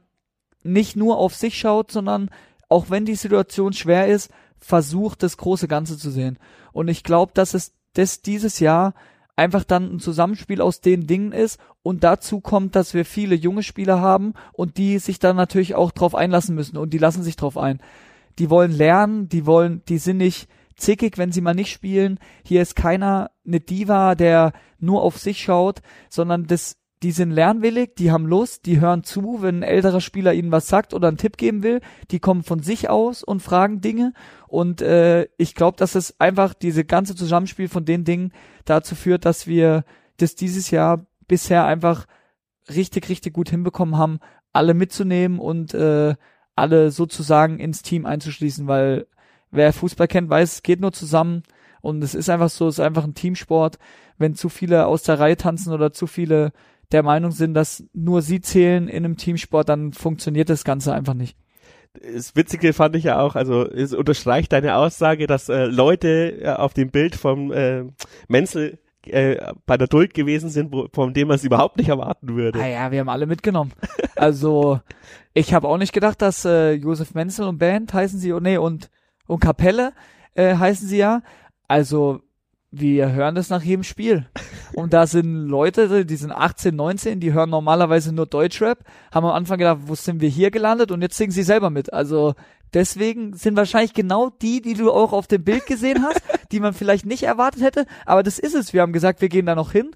[0.62, 2.30] nicht nur auf sich schaut, sondern
[2.68, 6.38] auch wenn die Situation schwer ist, versucht das große Ganze zu sehen.
[6.72, 8.94] Und ich glaube, dass es das dieses Jahr
[9.38, 13.62] einfach dann ein Zusammenspiel aus den Dingen ist und dazu kommt, dass wir viele junge
[13.62, 17.36] Spieler haben und die sich dann natürlich auch drauf einlassen müssen und die lassen sich
[17.36, 17.80] drauf ein.
[18.40, 22.18] Die wollen lernen, die wollen, die sind nicht zickig, wenn sie mal nicht spielen.
[22.44, 27.94] Hier ist keiner eine Diva, der nur auf sich schaut, sondern das die sind lernwillig,
[27.96, 31.16] die haben Lust, die hören zu, wenn ein älterer Spieler ihnen was sagt oder einen
[31.16, 31.80] Tipp geben will,
[32.10, 34.12] die kommen von sich aus und fragen Dinge.
[34.48, 38.32] Und äh, ich glaube, dass es einfach diese ganze Zusammenspiel von den Dingen
[38.64, 39.84] dazu führt, dass wir
[40.16, 42.06] das dieses Jahr bisher einfach
[42.68, 44.18] richtig, richtig gut hinbekommen haben,
[44.52, 46.14] alle mitzunehmen und äh,
[46.56, 49.06] alle sozusagen ins Team einzuschließen, weil
[49.50, 51.42] wer Fußball kennt, weiß, es geht nur zusammen.
[51.80, 53.78] Und es ist einfach so, es ist einfach ein Teamsport.
[54.18, 56.52] Wenn zu viele aus der Reihe tanzen oder zu viele
[56.92, 61.14] der Meinung sind, dass nur sie zählen in einem Teamsport, dann funktioniert das Ganze einfach
[61.14, 61.36] nicht.
[62.14, 66.48] Das Witzige fand ich ja auch, also es unterstreicht deine Aussage, dass äh, Leute äh,
[66.50, 67.84] auf dem Bild vom äh,
[68.28, 72.36] Menzel äh, bei der Duld gewesen sind, wo, von dem man es überhaupt nicht erwarten
[72.36, 72.60] würde.
[72.60, 73.72] Ah ja, wir haben alle mitgenommen.
[74.16, 74.80] Also
[75.32, 78.56] ich habe auch nicht gedacht, dass äh, Josef Menzel und Band heißen sie, oh nee,
[78.56, 78.90] und,
[79.28, 79.92] und Kapelle
[80.34, 81.22] äh, heißen sie ja.
[81.68, 82.20] Also
[82.70, 84.26] wir hören das nach jedem Spiel.
[84.74, 89.32] Und da sind Leute, die sind 18, 19, die hören normalerweise nur Deutschrap, haben am
[89.32, 91.92] Anfang gedacht, wo sind wir hier gelandet und jetzt singen sie selber mit.
[91.92, 92.34] Also
[92.74, 96.20] deswegen sind wahrscheinlich genau die, die du auch auf dem Bild gesehen hast,
[96.52, 98.72] die man vielleicht nicht erwartet hätte, aber das ist es.
[98.72, 99.90] Wir haben gesagt, wir gehen da noch hin.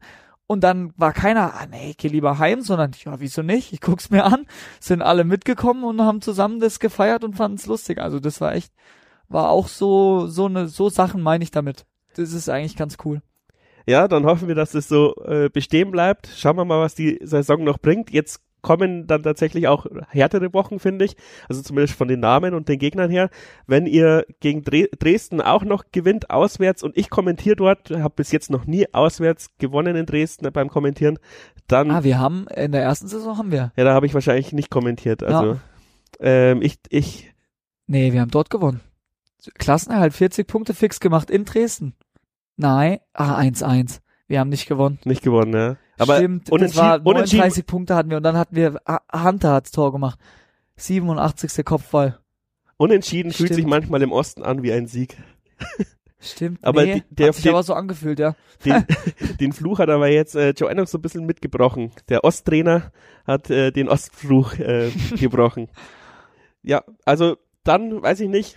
[0.49, 3.73] Und dann war keiner, ah nee, ich geh lieber heim, sondern ja, wieso nicht?
[3.73, 4.47] Ich guck's mir an.
[4.81, 7.99] Sind alle mitgekommen und haben zusammen das gefeiert und fanden es lustig.
[7.99, 8.73] Also das war echt,
[9.29, 11.87] war auch so, so eine, so Sachen meine ich damit.
[12.15, 13.23] Das ist eigentlich ganz cool.
[13.87, 16.29] Ja, dann hoffen wir, dass es so äh, bestehen bleibt.
[16.37, 18.11] Schauen wir mal, was die Saison noch bringt.
[18.11, 21.17] Jetzt kommen dann tatsächlich auch härtere Wochen, finde ich.
[21.49, 23.29] Also zumindest von den Namen und den Gegnern her.
[23.67, 28.51] Wenn ihr gegen Dresden auch noch gewinnt, auswärts, und ich kommentiere dort, habe bis jetzt
[28.51, 31.19] noch nie auswärts gewonnen in Dresden beim Kommentieren,
[31.67, 31.91] dann.
[31.91, 33.73] Ah, wir haben, in der ersten Saison haben wir.
[33.77, 35.23] Ja, da habe ich wahrscheinlich nicht kommentiert.
[35.23, 35.61] Also, ja.
[36.21, 37.35] ähm, ich, ich.
[37.89, 38.81] Nee, wir haben dort gewonnen.
[39.59, 41.95] Klassenerhalt 40 Punkte fix gemacht in Dresden.
[42.57, 44.01] Nein, ah, 1-1.
[44.28, 44.99] Wir haben nicht gewonnen.
[45.05, 45.76] Nicht gewonnen, ja.
[45.99, 48.80] Aber Stimmt, das war 39 Punkte hatten wir und dann hatten wir,
[49.12, 50.18] Hunter hat's Tor gemacht.
[50.76, 51.64] 87.
[51.64, 52.18] Kopfball.
[52.76, 53.49] Unentschieden Stimmt.
[53.49, 55.16] fühlt sich manchmal im Osten an wie ein Sieg.
[56.18, 58.36] Stimmt, aber nee, der, hat sich den, aber so angefühlt, ja.
[58.64, 58.86] Den,
[59.40, 61.90] den Fluch hat aber jetzt äh, Joe noch so ein bisschen mitgebrochen.
[62.09, 62.93] Der Osttrainer
[63.26, 65.68] hat äh, den Ostfluch äh, gebrochen.
[66.62, 68.57] Ja, also dann weiß ich nicht,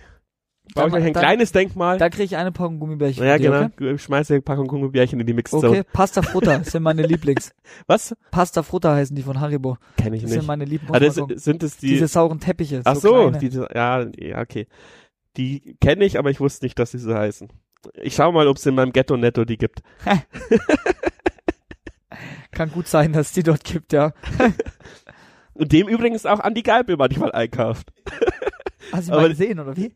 [0.74, 1.98] Baue ich euch ein da, kleines Denkmal.
[1.98, 3.24] Da kriege ich eine Packung Gummibärchen.
[3.24, 3.64] Ja, genau.
[3.64, 3.96] Okay?
[3.98, 5.68] Schmeiße eine Packung Gummibärchen in die Mixzone.
[5.68, 7.52] Okay, Pasta Frutta sind meine Lieblings.
[7.86, 8.14] Was?
[8.30, 9.78] Pasta Frutta heißen die von Haribo.
[9.96, 10.40] Kenn ich das nicht.
[10.40, 10.94] sind meine Lieblings.
[10.94, 11.88] Ah, das, sind es die?
[11.88, 12.82] Diese sauren Teppiche.
[12.84, 14.66] Ach so, so diese, ja, ja, okay.
[15.36, 17.48] Die kenne ich, aber ich wusste nicht, dass sie so heißen.
[18.02, 19.82] Ich schau mal, ob es in meinem Ghetto Netto die gibt.
[22.50, 24.12] Kann gut sein, dass es die dort gibt, ja.
[25.54, 27.92] Und dem übrigens auch Andi Geibel manchmal einkauft.
[28.92, 29.92] Hast du mal gesehen, oder wie?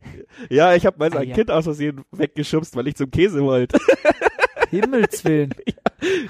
[0.49, 1.35] Ja, ich habe mal sein ah, ja.
[1.35, 3.79] Kind aus Versehen weggeschubst, weil ich zum Käse wollte.
[4.71, 5.55] Himmelswillen.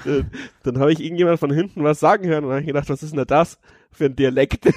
[0.05, 0.21] ja.
[0.63, 3.15] Dann habe ich irgendjemand von hinten was sagen hören und habe ich gedacht, was ist
[3.15, 3.59] denn das
[3.91, 4.65] für ein Dialekt?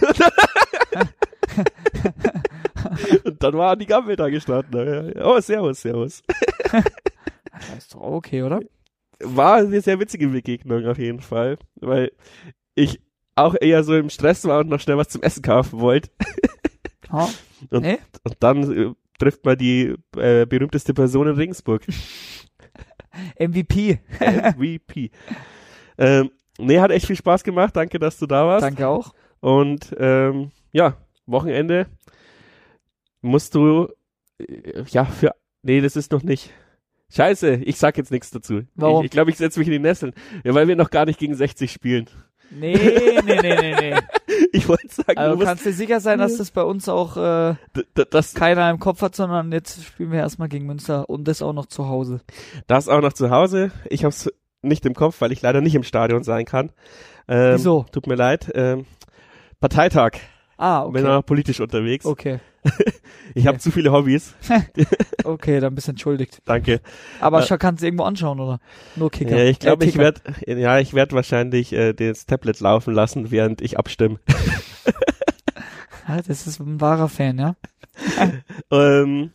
[3.25, 5.15] und dann war die Gammel da gestanden.
[5.23, 6.23] Oh, servus, servus.
[6.73, 8.61] das ist doch okay, oder?
[9.21, 12.13] War eine sehr witzige Begegnung auf jeden Fall, weil
[12.75, 13.01] ich
[13.37, 16.11] auch eher so im Stress war und noch schnell was zum Essen kaufen wollte.
[17.13, 17.29] Oh.
[17.71, 17.99] Und, nee?
[18.23, 21.83] und dann äh, trifft man die äh, berühmteste Person in Regensburg.
[23.39, 24.01] MVP.
[24.57, 25.11] MVP.
[25.99, 27.77] Ähm, nee, hat echt viel Spaß gemacht.
[27.77, 28.65] Danke, dass du da warst.
[28.65, 29.15] Danke auch.
[29.41, 30.97] Und ähm, ja,
[31.27, 31.87] Wochenende
[33.21, 33.89] musst du
[34.39, 36.51] äh, ja für nee, das ist noch nicht.
[37.11, 38.63] Scheiße, ich sag jetzt nichts dazu.
[38.75, 39.05] Warum?
[39.05, 40.13] Ich glaube, ich, glaub, ich setze mich in die Nesseln.
[40.43, 42.11] Ja, weil wir noch gar nicht gegen 60 spielen.
[42.51, 43.95] Nee, nee, nee, nee, nee.
[44.53, 47.55] ich wollte sagen, also du kannst dir sicher sein, dass das bei uns auch äh,
[48.11, 51.53] das keiner im Kopf hat, sondern jetzt spielen wir erstmal gegen Münster und das auch
[51.53, 52.21] noch zu Hause.
[52.67, 53.71] Das auch noch zu Hause.
[53.89, 54.31] Ich hab's
[54.63, 56.71] nicht im Kopf, weil ich leider nicht im Stadion sein kann.
[57.29, 57.87] Ähm, Wieso?
[57.93, 58.51] Tut mir leid.
[58.55, 58.87] Ähm,
[59.61, 60.13] Parteitag.
[60.57, 60.93] Ah, okay.
[60.93, 62.07] Bin auch politisch unterwegs.
[62.07, 62.41] Okay.
[63.35, 64.35] ich habe zu viele Hobbys.
[65.25, 66.41] okay, dann bist du entschuldigt.
[66.45, 66.81] Danke.
[67.21, 68.61] Aber äh, kannst du irgendwo anschauen, oder?
[68.97, 69.37] Nur Kicker.
[69.37, 73.31] Ja, ich glaube, äh, ich werde ja, ich werde wahrscheinlich äh, das Tablet laufen lassen,
[73.31, 74.19] während ich abstimme.
[76.09, 77.57] ja, das ist ein wahrer Fan, ja.
[78.71, 79.31] ähm,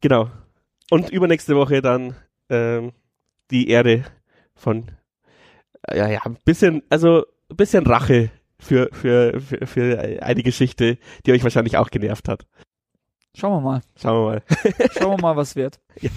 [0.00, 0.30] genau.
[0.90, 2.14] Und übernächste Woche dann
[2.48, 2.92] ähm,
[3.50, 4.04] die Erde
[4.54, 4.90] von
[5.94, 11.32] ja, ja, ein bisschen, also ein bisschen Rache für, für, für, für eine Geschichte, die
[11.32, 12.46] euch wahrscheinlich auch genervt hat.
[13.34, 13.80] Schauen wir mal.
[13.96, 14.42] Schauen wir mal.
[14.92, 15.80] Schauen wir mal, was wird.
[16.00, 16.10] Ja.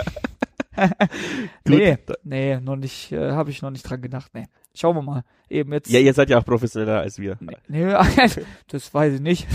[1.68, 4.32] nee, nee, noch nicht, äh, habe ich noch nicht dran gedacht.
[4.34, 4.46] Nee.
[4.74, 5.24] Schauen wir mal.
[5.50, 5.90] Eben jetzt.
[5.90, 7.38] Ja, ihr seid ja auch professioneller als wir.
[7.42, 7.94] Nee, nee
[8.68, 9.48] das weiß ich nicht.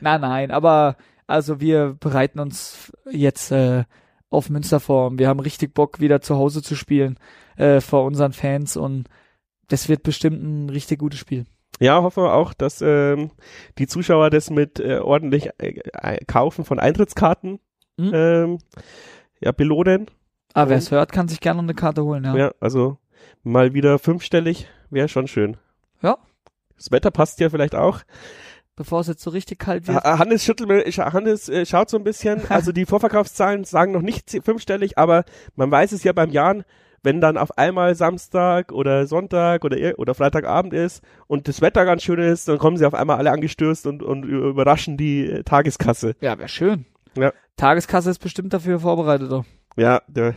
[0.00, 0.96] nein, nein, aber
[1.26, 3.84] also wir bereiten uns jetzt äh,
[4.30, 5.18] auf Münster vor.
[5.18, 7.18] Wir haben richtig Bock, wieder zu Hause zu spielen
[7.56, 9.08] äh, vor unseren Fans und
[9.68, 11.46] das wird bestimmt ein richtig gutes Spiel.
[11.80, 13.30] Ja, hoffe auch, dass ähm,
[13.78, 17.58] die Zuschauer das mit äh, ordentlich äh, äh Kaufen von Eintrittskarten
[17.96, 18.10] mhm.
[18.14, 18.58] ähm,
[19.40, 20.06] ja, belohnen.
[20.54, 22.36] Ah, wer es hört, kann sich gerne eine Karte holen, ja.
[22.36, 22.98] Ja, also
[23.42, 25.56] mal wieder fünfstellig wäre schon schön.
[26.00, 26.18] Ja.
[26.76, 28.00] Das Wetter passt ja vielleicht auch.
[28.76, 30.02] bevor es jetzt so richtig kalt wird.
[30.04, 34.30] Hannes schüttelt mir, Hannes äh, schaut so ein bisschen, also die Vorverkaufszahlen sagen noch nicht
[34.44, 35.24] fünfstellig, aber
[35.56, 36.64] man weiß es ja beim Jahren,
[37.04, 42.02] wenn dann auf einmal Samstag oder Sonntag oder, oder Freitagabend ist und das Wetter ganz
[42.02, 46.16] schön ist, dann kommen sie auf einmal alle angestürzt und, und überraschen die äh, Tageskasse.
[46.20, 46.86] Ja, wäre schön.
[47.16, 47.32] Ja.
[47.56, 49.30] Tageskasse ist bestimmt dafür vorbereitet.
[49.30, 49.44] Doch.
[49.76, 50.34] Ja, der,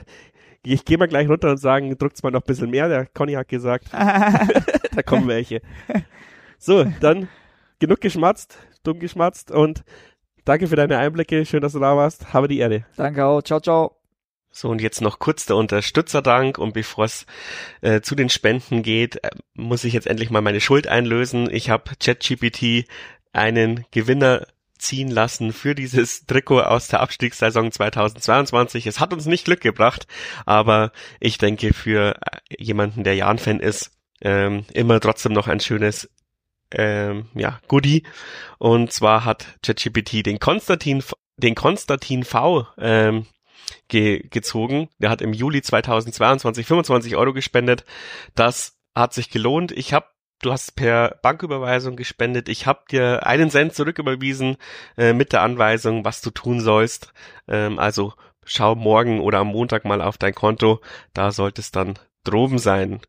[0.63, 2.89] ich gehe mal gleich runter und sagen, druckt's mal noch ein bisschen mehr.
[2.89, 5.61] Der Conny hat gesagt, da kommen welche.
[6.57, 7.29] So, dann
[7.79, 9.83] genug geschmatzt, dumm geschmatzt und
[10.43, 11.45] danke für deine Einblicke.
[11.45, 12.33] Schön, dass du da warst.
[12.33, 12.85] Habe die Erde.
[12.97, 13.41] Danke auch.
[13.41, 13.97] Ciao, ciao.
[14.59, 16.57] So, und jetzt noch kurz der Unterstützerdank.
[16.57, 17.27] Und bevor es
[17.81, 21.47] äh, zu den Spenden geht, äh, muss ich jetzt endlich mal meine Schuld einlösen.
[21.53, 22.89] Ich habe ChatGPT
[23.33, 24.47] einen Gewinner
[24.79, 28.87] ziehen lassen für dieses Trikot aus der Abstiegssaison 2022.
[28.87, 30.07] Es hat uns nicht Glück gebracht,
[30.47, 33.91] aber ich denke für äh, jemanden, der Jan-Fan ist,
[34.21, 36.09] ähm, immer trotzdem noch ein schönes
[36.71, 38.07] ähm, ja, Goodie.
[38.57, 41.03] Und zwar hat ChatGPT den Konstantin,
[41.37, 43.27] den Konstantin V ähm,
[43.87, 44.89] ge gezogen.
[44.99, 47.85] Der hat im Juli 2022 25 Euro gespendet.
[48.35, 49.71] Das hat sich gelohnt.
[49.71, 50.07] Ich habe
[50.41, 52.49] du hast per Banküberweisung gespendet.
[52.49, 54.57] Ich habe dir einen Cent zurücküberwiesen
[54.97, 57.13] äh, mit der Anweisung, was du tun sollst.
[57.47, 58.13] Ähm, also
[58.45, 60.81] schau morgen oder am Montag mal auf dein Konto.
[61.13, 63.01] Da sollte es dann droben sein.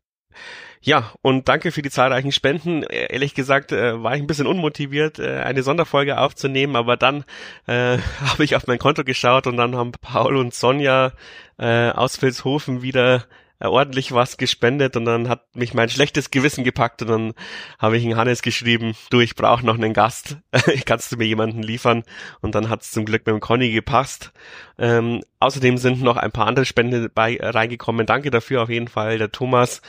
[0.81, 2.83] Ja, und danke für die zahlreichen Spenden.
[2.83, 7.25] Ehrlich gesagt äh, war ich ein bisschen unmotiviert, äh, eine Sonderfolge aufzunehmen, aber dann
[7.67, 11.11] äh, habe ich auf mein Konto geschaut und dann haben Paul und Sonja
[11.57, 13.19] äh, aus Vilshofen wieder äh,
[13.67, 17.33] ordentlich was gespendet und dann hat mich mein schlechtes Gewissen gepackt und dann
[17.77, 20.37] habe ich in Hannes geschrieben, du, ich brauche noch einen Gast,
[20.85, 22.03] kannst du mir jemanden liefern?
[22.41, 24.31] Und dann hat es zum Glück mit dem Conny gepasst.
[24.77, 28.05] Ähm, außerdem sind noch ein paar andere Spenden bei äh, reingekommen.
[28.05, 29.17] Danke dafür auf jeden Fall.
[29.17, 29.81] Der Thomas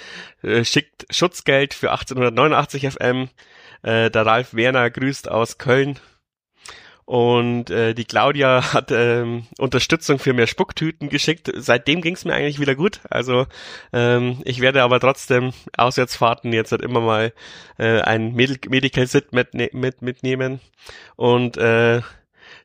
[0.42, 3.28] äh, schickt Schutzgeld für 1889 FM.
[3.82, 5.98] Äh, der Ralf Werner grüßt aus Köln.
[7.11, 11.50] Und äh, die Claudia hat ähm, Unterstützung für mehr Spucktüten geschickt.
[11.56, 13.00] Seitdem ging es mir eigentlich wieder gut.
[13.11, 13.48] Also
[13.92, 17.32] ähm, ich werde aber trotzdem Auswärtsfahrten jetzt halt immer mal
[17.78, 20.61] äh, ein Medi Medical Sit mit, ne-, mit, mitnehmen.
[21.16, 22.00] Und äh,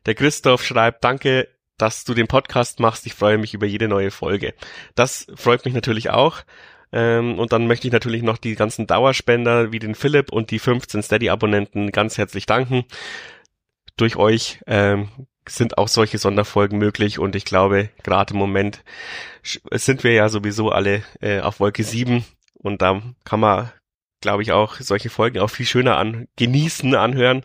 [0.06, 3.04] der Christoph schreibt, danke, dass du den Podcast machst.
[3.06, 4.54] Ich freue mich über jede neue Folge.
[4.94, 6.38] Das freut mich natürlich auch.
[6.92, 10.60] Ähm, und dann möchte ich natürlich noch die ganzen Dauerspender wie den Philipp und die
[10.60, 12.84] 15 Steady-Abonnenten ganz herzlich danken
[13.96, 15.08] durch euch ähm,
[15.48, 18.82] sind auch solche Sonderfolgen möglich und ich glaube, gerade im Moment
[19.42, 22.24] sind wir ja sowieso alle äh, auf Wolke 7
[22.54, 23.70] und da kann man,
[24.20, 27.44] glaube ich, auch solche Folgen auch viel schöner an genießen, anhören.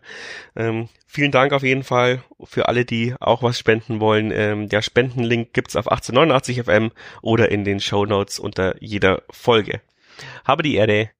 [0.55, 4.31] Ähm, vielen Dank auf jeden Fall für alle, die auch was spenden wollen.
[4.31, 6.91] Ähm, der Spendenlink gibt's auf 1889 FM
[7.21, 9.81] oder in den Show Notes unter jeder Folge.
[10.43, 11.11] Habe die Erde.